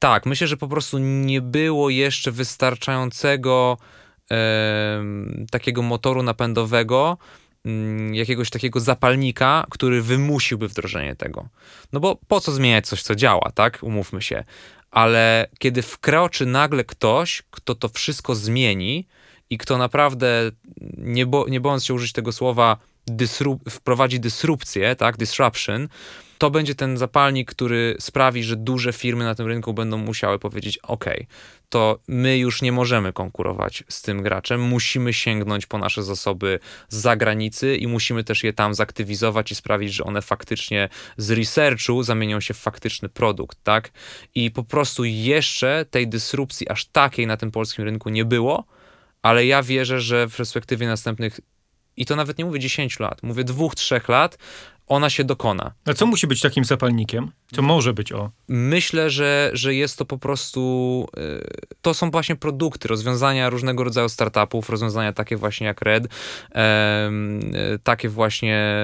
tak, 0.00 0.26
myślę, 0.26 0.46
że 0.46 0.56
po 0.56 0.68
prostu 0.68 0.98
nie 0.98 1.40
było 1.40 1.90
jeszcze 1.90 2.32
wystarczającego 2.32 3.78
e, 4.30 5.04
takiego 5.50 5.82
motoru 5.82 6.22
napędowego, 6.22 7.18
mm, 7.64 8.14
jakiegoś 8.14 8.50
takiego 8.50 8.80
zapalnika, 8.80 9.66
który 9.70 10.02
wymusiłby 10.02 10.68
wdrożenie 10.68 11.16
tego. 11.16 11.48
No 11.92 12.00
bo 12.00 12.18
po 12.28 12.40
co 12.40 12.52
zmieniać 12.52 12.86
coś, 12.86 13.02
co 13.02 13.14
działa, 13.14 13.50
tak? 13.54 13.78
Umówmy 13.82 14.22
się. 14.22 14.44
Ale 14.90 15.46
kiedy 15.58 15.82
wkroczy 15.82 16.46
nagle 16.46 16.84
ktoś, 16.84 17.42
kto 17.50 17.74
to 17.74 17.88
wszystko 17.88 18.34
zmieni 18.34 19.06
i 19.50 19.58
kto 19.58 19.78
naprawdę, 19.78 20.50
nie, 20.98 21.26
bo, 21.26 21.48
nie 21.48 21.60
bojąc 21.60 21.84
się 21.84 21.94
użyć 21.94 22.12
tego 22.12 22.32
słowa, 22.32 22.76
dysrup 23.06 23.70
wprowadzi 23.70 24.20
dysrupcję, 24.20 24.96
tak? 24.96 25.16
Disruption, 25.16 25.88
to 26.40 26.50
będzie 26.50 26.74
ten 26.74 26.96
zapalnik, 26.96 27.50
który 27.50 27.96
sprawi, 27.98 28.42
że 28.42 28.56
duże 28.56 28.92
firmy 28.92 29.24
na 29.24 29.34
tym 29.34 29.46
rynku 29.46 29.74
będą 29.74 29.98
musiały 29.98 30.38
powiedzieć: 30.38 30.78
OK, 30.78 31.04
to 31.68 31.98
my 32.08 32.38
już 32.38 32.62
nie 32.62 32.72
możemy 32.72 33.12
konkurować 33.12 33.84
z 33.88 34.02
tym 34.02 34.22
graczem, 34.22 34.60
musimy 34.60 35.12
sięgnąć 35.12 35.66
po 35.66 35.78
nasze 35.78 36.02
zasoby 36.02 36.58
z 36.88 36.96
zagranicy 36.96 37.76
i 37.76 37.86
musimy 37.86 38.24
też 38.24 38.44
je 38.44 38.52
tam 38.52 38.74
zaktywizować 38.74 39.52
i 39.52 39.54
sprawić, 39.54 39.92
że 39.92 40.04
one 40.04 40.22
faktycznie 40.22 40.88
z 41.16 41.30
researchu 41.30 42.02
zamienią 42.02 42.40
się 42.40 42.54
w 42.54 42.58
faktyczny 42.58 43.08
produkt, 43.08 43.58
tak? 43.62 43.90
I 44.34 44.50
po 44.50 44.64
prostu 44.64 45.04
jeszcze 45.04 45.86
tej 45.90 46.08
dysrupcji 46.08 46.68
aż 46.68 46.86
takiej 46.86 47.26
na 47.26 47.36
tym 47.36 47.50
polskim 47.50 47.84
rynku 47.84 48.08
nie 48.08 48.24
było, 48.24 48.64
ale 49.22 49.46
ja 49.46 49.62
wierzę, 49.62 50.00
że 50.00 50.28
w 50.28 50.36
perspektywie 50.36 50.86
następnych 50.86 51.40
i 52.00 52.06
to 52.06 52.16
nawet 52.16 52.38
nie 52.38 52.44
mówię 52.44 52.58
10 52.58 53.00
lat, 53.00 53.22
mówię 53.22 53.44
dwóch, 53.44 53.74
trzech 53.74 54.08
lat, 54.08 54.38
ona 54.86 55.10
się 55.10 55.24
dokona. 55.24 55.72
A 55.86 55.94
co 55.94 56.06
musi 56.06 56.26
być 56.26 56.40
takim 56.40 56.64
zapalnikiem? 56.64 57.30
Co 57.54 57.62
może 57.62 57.92
być 57.92 58.12
o? 58.12 58.30
Myślę, 58.48 59.10
że, 59.10 59.50
że 59.52 59.74
jest 59.74 59.98
to 59.98 60.04
po 60.04 60.18
prostu. 60.18 61.06
Y, 61.18 61.50
to 61.82 61.94
są 61.94 62.10
właśnie 62.10 62.36
produkty, 62.36 62.88
rozwiązania 62.88 63.50
różnego 63.50 63.84
rodzaju 63.84 64.08
startupów, 64.08 64.70
rozwiązania 64.70 65.12
takie 65.12 65.36
właśnie 65.36 65.66
jak 65.66 65.82
Red, 65.82 66.04
takie 67.82 68.08
właśnie, 68.08 68.76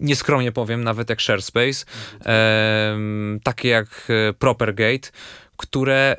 nieskromnie 0.00 0.52
powiem, 0.52 0.84
nawet 0.84 1.10
jak 1.10 1.20
ShareSpace, 1.20 1.84
takie 3.42 3.68
jak 3.68 4.08
e, 4.08 4.32
Propergate, 4.32 5.08
które 5.56 6.16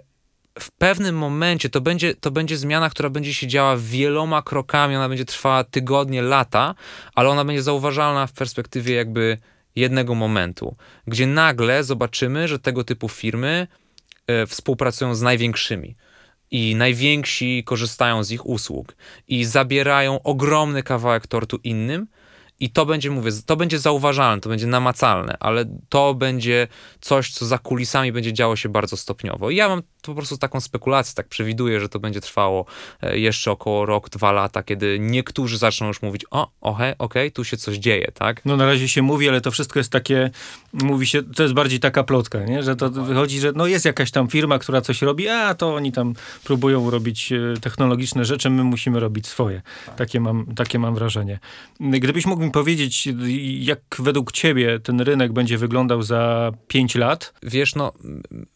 w 0.60 0.72
pewnym 0.72 1.18
momencie 1.18 1.70
to 1.70 1.82
będzie, 1.82 2.16
to 2.16 2.32
będzie 2.32 2.58
zmiana, 2.58 2.90
która 2.90 3.10
będzie 3.10 3.34
się 3.34 3.48
działa 3.48 3.78
wieloma 3.78 4.42
krokami, 4.42 4.96
ona 4.96 5.10
będzie 5.10 5.26
trwała 5.26 5.64
tygodnie, 5.64 6.22
lata, 6.22 6.76
ale 7.16 7.30
ona 7.30 7.46
będzie 7.46 7.64
zauważalna 7.64 8.28
w 8.28 8.34
perspektywie 8.34 8.96
jakby 8.96 9.38
jednego 9.76 10.16
momentu, 10.16 10.76
gdzie 11.08 11.28
nagle 11.28 11.84
zobaczymy, 11.84 12.48
że 12.48 12.60
tego 12.60 12.84
typu 12.84 13.10
firmy 13.10 13.68
e, 14.28 14.48
współpracują 14.48 15.16
z 15.16 15.22
największymi 15.22 15.96
i 16.52 16.76
najwięksi 16.76 17.64
korzystają 17.66 18.24
z 18.24 18.32
ich 18.32 18.46
usług 18.46 18.96
i 19.28 19.46
zabierają 19.46 20.22
ogromny 20.24 20.84
kawałek 20.84 21.28
tortu 21.28 21.60
innym, 21.64 22.08
i 22.60 22.70
to 22.70 22.86
będzie, 22.86 23.12
mówię, 23.12 23.32
to 23.46 23.56
będzie 23.56 23.80
zauważalne, 23.80 24.42
to 24.42 24.50
będzie 24.50 24.68
namacalne, 24.68 25.38
ale 25.40 25.66
to 25.90 26.14
będzie 26.14 26.68
coś, 27.02 27.32
co 27.32 27.46
za 27.46 27.58
kulisami 27.58 28.12
będzie 28.12 28.34
działo 28.34 28.56
się 28.56 28.70
bardzo 28.70 28.98
stopniowo. 28.98 29.50
I 29.50 29.56
ja 29.56 29.70
mam 29.70 29.82
po 30.02 30.16
prostu 30.16 30.38
taką 30.38 30.62
spekulację, 30.62 31.16
tak 31.16 31.28
przewiduję, 31.28 31.80
że 31.80 31.90
to 31.90 32.00
będzie 32.00 32.22
trwało 32.22 32.66
e, 33.02 33.20
jeszcze 33.20 33.52
około 33.52 33.86
rok, 33.86 34.10
dwa 34.10 34.32
lata, 34.32 34.64
kiedy 34.64 34.98
niektórzy 35.00 35.58
zaczną 35.58 35.88
już 35.88 36.02
mówić, 36.02 36.26
o, 36.32 36.42
okej, 36.42 36.52
okay, 36.62 36.96
okay, 36.98 37.32
tu 37.32 37.44
się 37.44 37.58
coś 37.58 37.78
dzieje, 37.78 38.12
tak? 38.14 38.46
No 38.46 38.58
na 38.58 38.66
razie 38.66 38.88
się 38.88 39.02
mówi, 39.02 39.30
ale 39.30 39.42
to 39.42 39.52
wszystko 39.52 39.80
jest 39.80 39.92
takie, 39.92 40.30
mówi 40.74 41.08
się, 41.08 41.24
to 41.24 41.44
jest 41.44 41.56
bardziej 41.56 41.80
taka 41.80 42.04
plotka, 42.04 42.40
nie? 42.44 42.64
że 42.64 42.76
to 42.76 42.90
wychodzi, 42.90 43.40
że 43.40 43.52
no 43.56 43.68
jest 43.68 43.86
jakaś 43.86 44.12
tam 44.12 44.28
firma, 44.28 44.60
która 44.60 44.82
coś 44.82 45.02
robi, 45.02 45.28
a 45.28 45.56
to 45.56 45.76
oni 45.76 45.92
tam 45.92 46.14
próbują 46.44 46.90
robić 46.90 47.32
e, 47.32 47.38
technologiczne 47.62 48.26
rzeczy, 48.26 48.50
my 48.50 48.64
musimy 48.64 49.00
robić 49.00 49.28
swoje. 49.28 49.62
Tak. 49.86 49.96
Takie, 49.96 50.20
mam, 50.20 50.46
takie 50.56 50.80
mam 50.80 50.96
wrażenie. 50.96 51.40
Gdybyś 51.80 52.26
mógł 52.26 52.45
mi 52.46 52.52
powiedzieć, 52.52 53.08
jak 53.60 53.80
według 54.00 54.32
ciebie 54.32 54.80
ten 54.80 55.02
rynek 55.02 55.34
będzie 55.34 55.58
wyglądał 55.58 56.02
za 56.02 56.52
pięć 56.68 56.96
lat? 56.96 57.34
Wiesz, 57.44 57.76
no 57.76 57.94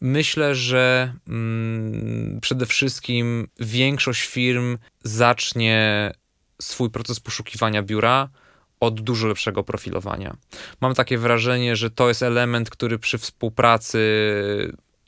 myślę, 0.00 0.54
że 0.54 1.14
mm, 1.28 2.38
przede 2.42 2.66
wszystkim 2.66 3.48
większość 3.60 4.26
firm 4.26 4.78
zacznie 5.02 6.10
swój 6.62 6.90
proces 6.90 7.20
poszukiwania 7.20 7.82
biura 7.82 8.28
od 8.80 9.00
dużo 9.00 9.28
lepszego 9.28 9.64
profilowania. 9.64 10.36
Mam 10.80 10.94
takie 10.94 11.18
wrażenie, 11.18 11.76
że 11.76 11.90
to 11.90 12.08
jest 12.08 12.22
element, 12.22 12.70
który 12.70 12.98
przy 12.98 13.18
współpracy 13.18 13.98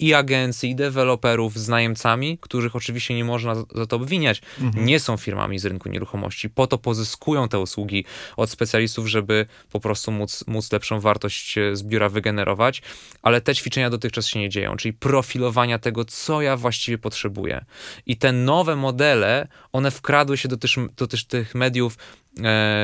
i 0.03 0.15
agencji, 0.15 0.71
i 0.71 0.75
deweloperów 0.75 1.59
z 1.59 1.69
najemcami, 1.69 2.39
których 2.41 2.77
oczywiście 2.77 3.15
nie 3.15 3.25
można 3.25 3.55
za 3.55 3.87
to 3.87 3.97
obwiniać, 3.97 4.43
mhm. 4.61 4.85
nie 4.85 5.01
są 5.01 5.17
firmami 5.17 5.59
z 5.59 5.65
rynku 5.65 5.89
nieruchomości. 5.89 6.51
Po 6.51 6.67
to 6.67 6.79
pozyskują 6.79 7.49
te 7.49 7.59
usługi 7.59 8.05
od 8.37 8.51
specjalistów, 8.51 9.07
żeby 9.07 9.47
po 9.73 9.81
prostu 9.81 10.13
móc, 10.13 10.45
móc 10.47 10.73
lepszą 10.73 11.01
wartość 11.01 11.59
e, 11.59 11.77
z 11.77 11.83
biura 11.83 12.09
wygenerować, 12.09 12.83
ale 13.23 13.41
te 13.41 13.55
ćwiczenia 13.55 13.91
dotychczas 13.91 14.27
się 14.27 14.41
nie 14.41 14.49
dzieją, 14.49 14.77
czyli 14.77 14.93
profilowania 14.93 15.79
tego, 15.79 16.05
co 16.05 16.43
ja 16.43 16.57
właściwie 16.57 16.99
potrzebuję. 16.99 17.65
I 18.07 18.17
te 18.17 18.33
nowe 18.33 18.77
modele, 18.77 19.49
one 19.73 19.91
wkradły 19.91 20.37
się 20.37 20.49
do, 20.49 20.57
też, 20.57 20.79
do 20.97 21.07
tych 21.07 21.55
mediów 21.55 21.97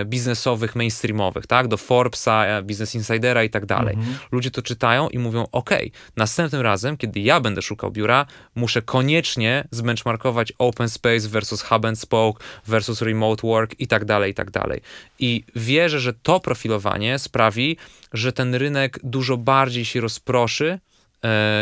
biznesowych, 0.05 0.77
mainstreamowych, 0.77 1.47
tak? 1.47 1.69
Do 1.69 1.77
Forbesa, 1.77 2.47
e, 2.47 2.63
Business 2.63 2.95
Insidera 2.95 3.45
i 3.45 3.51
tak 3.51 3.67
dalej. 3.67 3.95
Mhm. 3.95 4.17
Ludzie 4.33 4.51
to 4.51 4.63
czytają 4.63 5.09
i 5.09 5.19
mówią, 5.19 5.47
ok, 5.53 5.71
następnym 6.17 6.61
razem, 6.61 6.97
kiedy 6.97 7.21
ja 7.21 7.41
będę 7.41 7.63
szukał 7.63 7.91
biura, 7.91 8.27
muszę 8.55 8.83
koniecznie 8.83 9.69
zbenchmarkować 9.71 10.53
open 10.59 10.89
space 10.89 11.29
versus 11.29 11.63
hub 11.63 11.85
and 11.85 11.99
spoke 11.99 12.45
versus 12.67 13.03
remote 13.03 13.47
work 13.47 13.75
i 13.81 13.87
tak 13.87 14.05
dalej, 14.05 14.31
i 14.31 14.35
tak 14.35 14.51
dalej. 14.51 14.81
I 15.19 15.45
wierzę, 15.57 16.01
że 16.01 16.13
to 16.13 16.41
profilowanie 16.41 17.19
sprawi, 17.19 17.77
że 18.13 18.33
ten 18.33 18.55
rynek 18.55 18.99
dużo 19.03 19.37
bardziej 19.37 19.85
się 19.85 20.01
rozproszy, 20.01 20.79
E, 20.88 20.88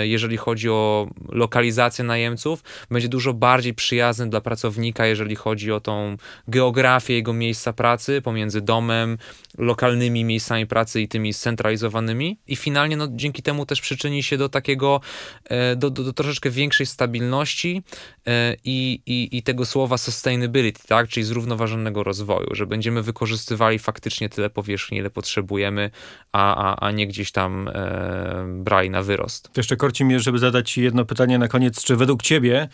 jeżeli 0.02 0.36
chodzi 0.36 0.70
o 0.70 1.08
lokalizację 1.28 2.04
najemców, 2.04 2.62
będzie 2.90 3.08
dużo 3.08 3.34
bardziej 3.34 3.74
przyjazny 3.74 4.30
dla 4.30 4.40
pracownika, 4.40 5.06
jeżeli 5.06 5.36
chodzi 5.36 5.72
o 5.72 5.80
tą 5.80 6.16
geografię 6.48 7.14
jego 7.14 7.32
miejsca 7.32 7.72
pracy 7.72 8.22
pomiędzy 8.22 8.60
domem, 8.60 9.18
lokalnymi 9.58 10.24
miejscami 10.24 10.66
pracy 10.66 11.00
i 11.00 11.08
tymi 11.08 11.32
scentralizowanymi. 11.32 12.38
I 12.46 12.56
finalnie 12.56 12.96
no, 12.96 13.08
dzięki 13.10 13.42
temu 13.42 13.66
też 13.66 13.80
przyczyni 13.80 14.22
się 14.22 14.38
do 14.38 14.48
takiego, 14.48 15.00
e, 15.44 15.76
do, 15.76 15.90
do, 15.90 16.04
do 16.04 16.12
troszeczkę 16.12 16.50
większej 16.50 16.86
stabilności 16.86 17.82
e, 18.26 18.56
i, 18.64 19.00
i, 19.06 19.36
i 19.38 19.42
tego 19.42 19.66
słowa 19.66 19.98
sustainability, 19.98 20.82
tak? 20.88 21.08
czyli 21.08 21.24
zrównoważonego 21.24 22.02
rozwoju, 22.02 22.54
że 22.54 22.66
będziemy 22.66 23.02
wykorzystywali 23.02 23.78
faktycznie 23.78 24.28
tyle 24.28 24.50
powierzchni, 24.50 24.98
ile 24.98 25.10
potrzebujemy, 25.10 25.90
a, 26.32 26.54
a, 26.54 26.86
a 26.86 26.90
nie 26.90 27.06
gdzieś 27.06 27.32
tam 27.32 27.68
e, 27.68 28.44
brali 28.48 28.90
na 28.90 29.02
wyrost. 29.02 29.45
To 29.52 29.60
jeszcze 29.60 29.76
korci 29.76 30.04
mnie, 30.04 30.20
żeby 30.20 30.38
zadać 30.38 30.70
Ci 30.70 30.82
jedno 30.82 31.04
pytanie 31.04 31.38
na 31.38 31.48
koniec. 31.48 31.84
Czy 31.84 31.96
według 31.96 32.22
Ciebie 32.22 32.68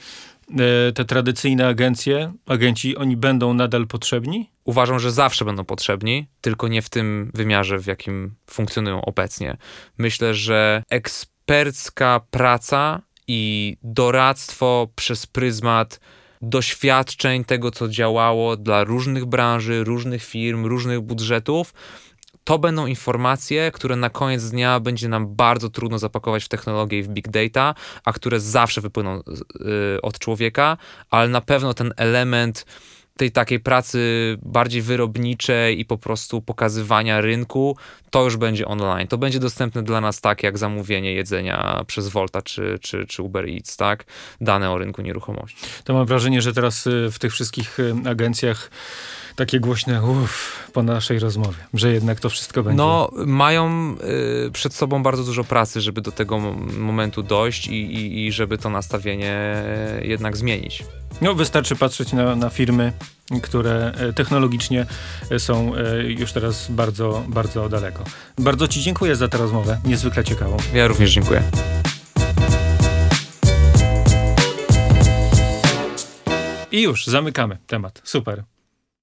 e, 0.50 0.92
te 0.92 1.04
tradycyjne 1.04 1.66
agencje, 1.66 2.32
agenci, 2.46 2.96
oni 2.96 3.16
będą 3.16 3.54
nadal 3.54 3.86
potrzebni? 3.86 4.50
Uważam, 4.64 4.98
że 4.98 5.12
zawsze 5.12 5.44
będą 5.44 5.64
potrzebni, 5.64 6.26
tylko 6.40 6.68
nie 6.68 6.82
w 6.82 6.90
tym 6.90 7.30
wymiarze, 7.34 7.78
w 7.78 7.86
jakim 7.86 8.34
funkcjonują 8.50 9.04
obecnie. 9.04 9.56
Myślę, 9.98 10.34
że 10.34 10.82
ekspercka 10.90 12.20
praca 12.30 13.00
i 13.26 13.76
doradztwo 13.82 14.88
przez 14.96 15.26
pryzmat 15.26 16.00
doświadczeń 16.42 17.44
tego, 17.44 17.70
co 17.70 17.88
działało 17.88 18.56
dla 18.56 18.84
różnych 18.84 19.24
branży, 19.24 19.84
różnych 19.84 20.24
firm, 20.24 20.66
różnych 20.66 21.00
budżetów, 21.00 21.74
to 22.44 22.58
będą 22.58 22.86
informacje, 22.86 23.70
które 23.70 23.96
na 23.96 24.10
koniec 24.10 24.50
dnia 24.50 24.80
będzie 24.80 25.08
nam 25.08 25.34
bardzo 25.34 25.68
trudno 25.68 25.98
zapakować 25.98 26.44
w 26.44 26.48
technologię 26.48 26.98
i 26.98 27.02
w 27.02 27.08
big 27.08 27.28
data, 27.28 27.74
a 28.04 28.12
które 28.12 28.40
zawsze 28.40 28.80
wypłyną 28.80 29.20
y, 29.96 30.02
od 30.02 30.18
człowieka, 30.18 30.76
ale 31.10 31.28
na 31.28 31.40
pewno 31.40 31.74
ten 31.74 31.92
element 31.96 32.66
tej 33.16 33.32
takiej 33.32 33.60
pracy 33.60 33.98
bardziej 34.42 34.82
wyrobniczej 34.82 35.80
i 35.80 35.84
po 35.84 35.98
prostu 35.98 36.42
pokazywania 36.42 37.20
rynku, 37.20 37.76
to 38.10 38.24
już 38.24 38.36
będzie 38.36 38.66
online. 38.66 39.08
To 39.08 39.18
będzie 39.18 39.38
dostępne 39.38 39.82
dla 39.82 40.00
nas 40.00 40.20
tak, 40.20 40.42
jak 40.42 40.58
zamówienie 40.58 41.12
jedzenia 41.12 41.84
przez 41.86 42.08
Volta 42.08 42.42
czy, 42.42 42.78
czy, 42.82 43.06
czy 43.06 43.22
Uber 43.22 43.48
Eats, 43.48 43.76
tak? 43.76 44.04
Dane 44.40 44.70
o 44.70 44.78
rynku 44.78 45.02
nieruchomości. 45.02 45.56
To 45.84 45.94
mam 45.94 46.06
wrażenie, 46.06 46.42
że 46.42 46.52
teraz 46.52 46.86
y, 46.86 47.08
w 47.12 47.18
tych 47.18 47.32
wszystkich 47.32 47.80
y, 47.80 47.94
agencjach 48.04 48.70
takie 49.36 49.60
głośne 49.60 50.02
uff, 50.02 50.70
po 50.72 50.82
naszej 50.82 51.18
rozmowie, 51.18 51.58
że 51.74 51.92
jednak 51.92 52.20
to 52.20 52.30
wszystko 52.30 52.62
będzie. 52.62 52.76
No, 52.76 53.10
mają 53.26 53.96
y, 54.46 54.50
przed 54.50 54.74
sobą 54.74 55.02
bardzo 55.02 55.24
dużo 55.24 55.44
pracy, 55.44 55.80
żeby 55.80 56.00
do 56.00 56.12
tego 56.12 56.38
momentu 56.78 57.22
dojść 57.22 57.66
i, 57.66 57.94
i, 57.94 58.26
i 58.26 58.32
żeby 58.32 58.58
to 58.58 58.70
nastawienie 58.70 59.64
jednak 60.02 60.36
zmienić. 60.36 60.84
No, 61.20 61.34
wystarczy 61.34 61.76
patrzeć 61.76 62.12
na, 62.12 62.36
na 62.36 62.50
firmy, 62.50 62.92
które 63.42 63.92
e, 63.94 64.12
technologicznie 64.12 64.86
e, 65.30 65.38
są 65.38 65.74
e, 65.76 66.02
już 66.02 66.32
teraz 66.32 66.70
bardzo, 66.70 67.24
bardzo 67.28 67.68
daleko. 67.68 68.04
Bardzo 68.38 68.68
Ci 68.68 68.80
dziękuję 68.80 69.16
za 69.16 69.28
tę 69.28 69.38
rozmowę, 69.38 69.78
niezwykle 69.84 70.24
ciekawą. 70.24 70.56
Ja 70.74 70.86
również 70.86 71.10
dziękuję. 71.10 71.42
I 76.72 76.82
już, 76.82 77.06
zamykamy 77.06 77.58
temat. 77.66 78.00
Super. 78.04 78.51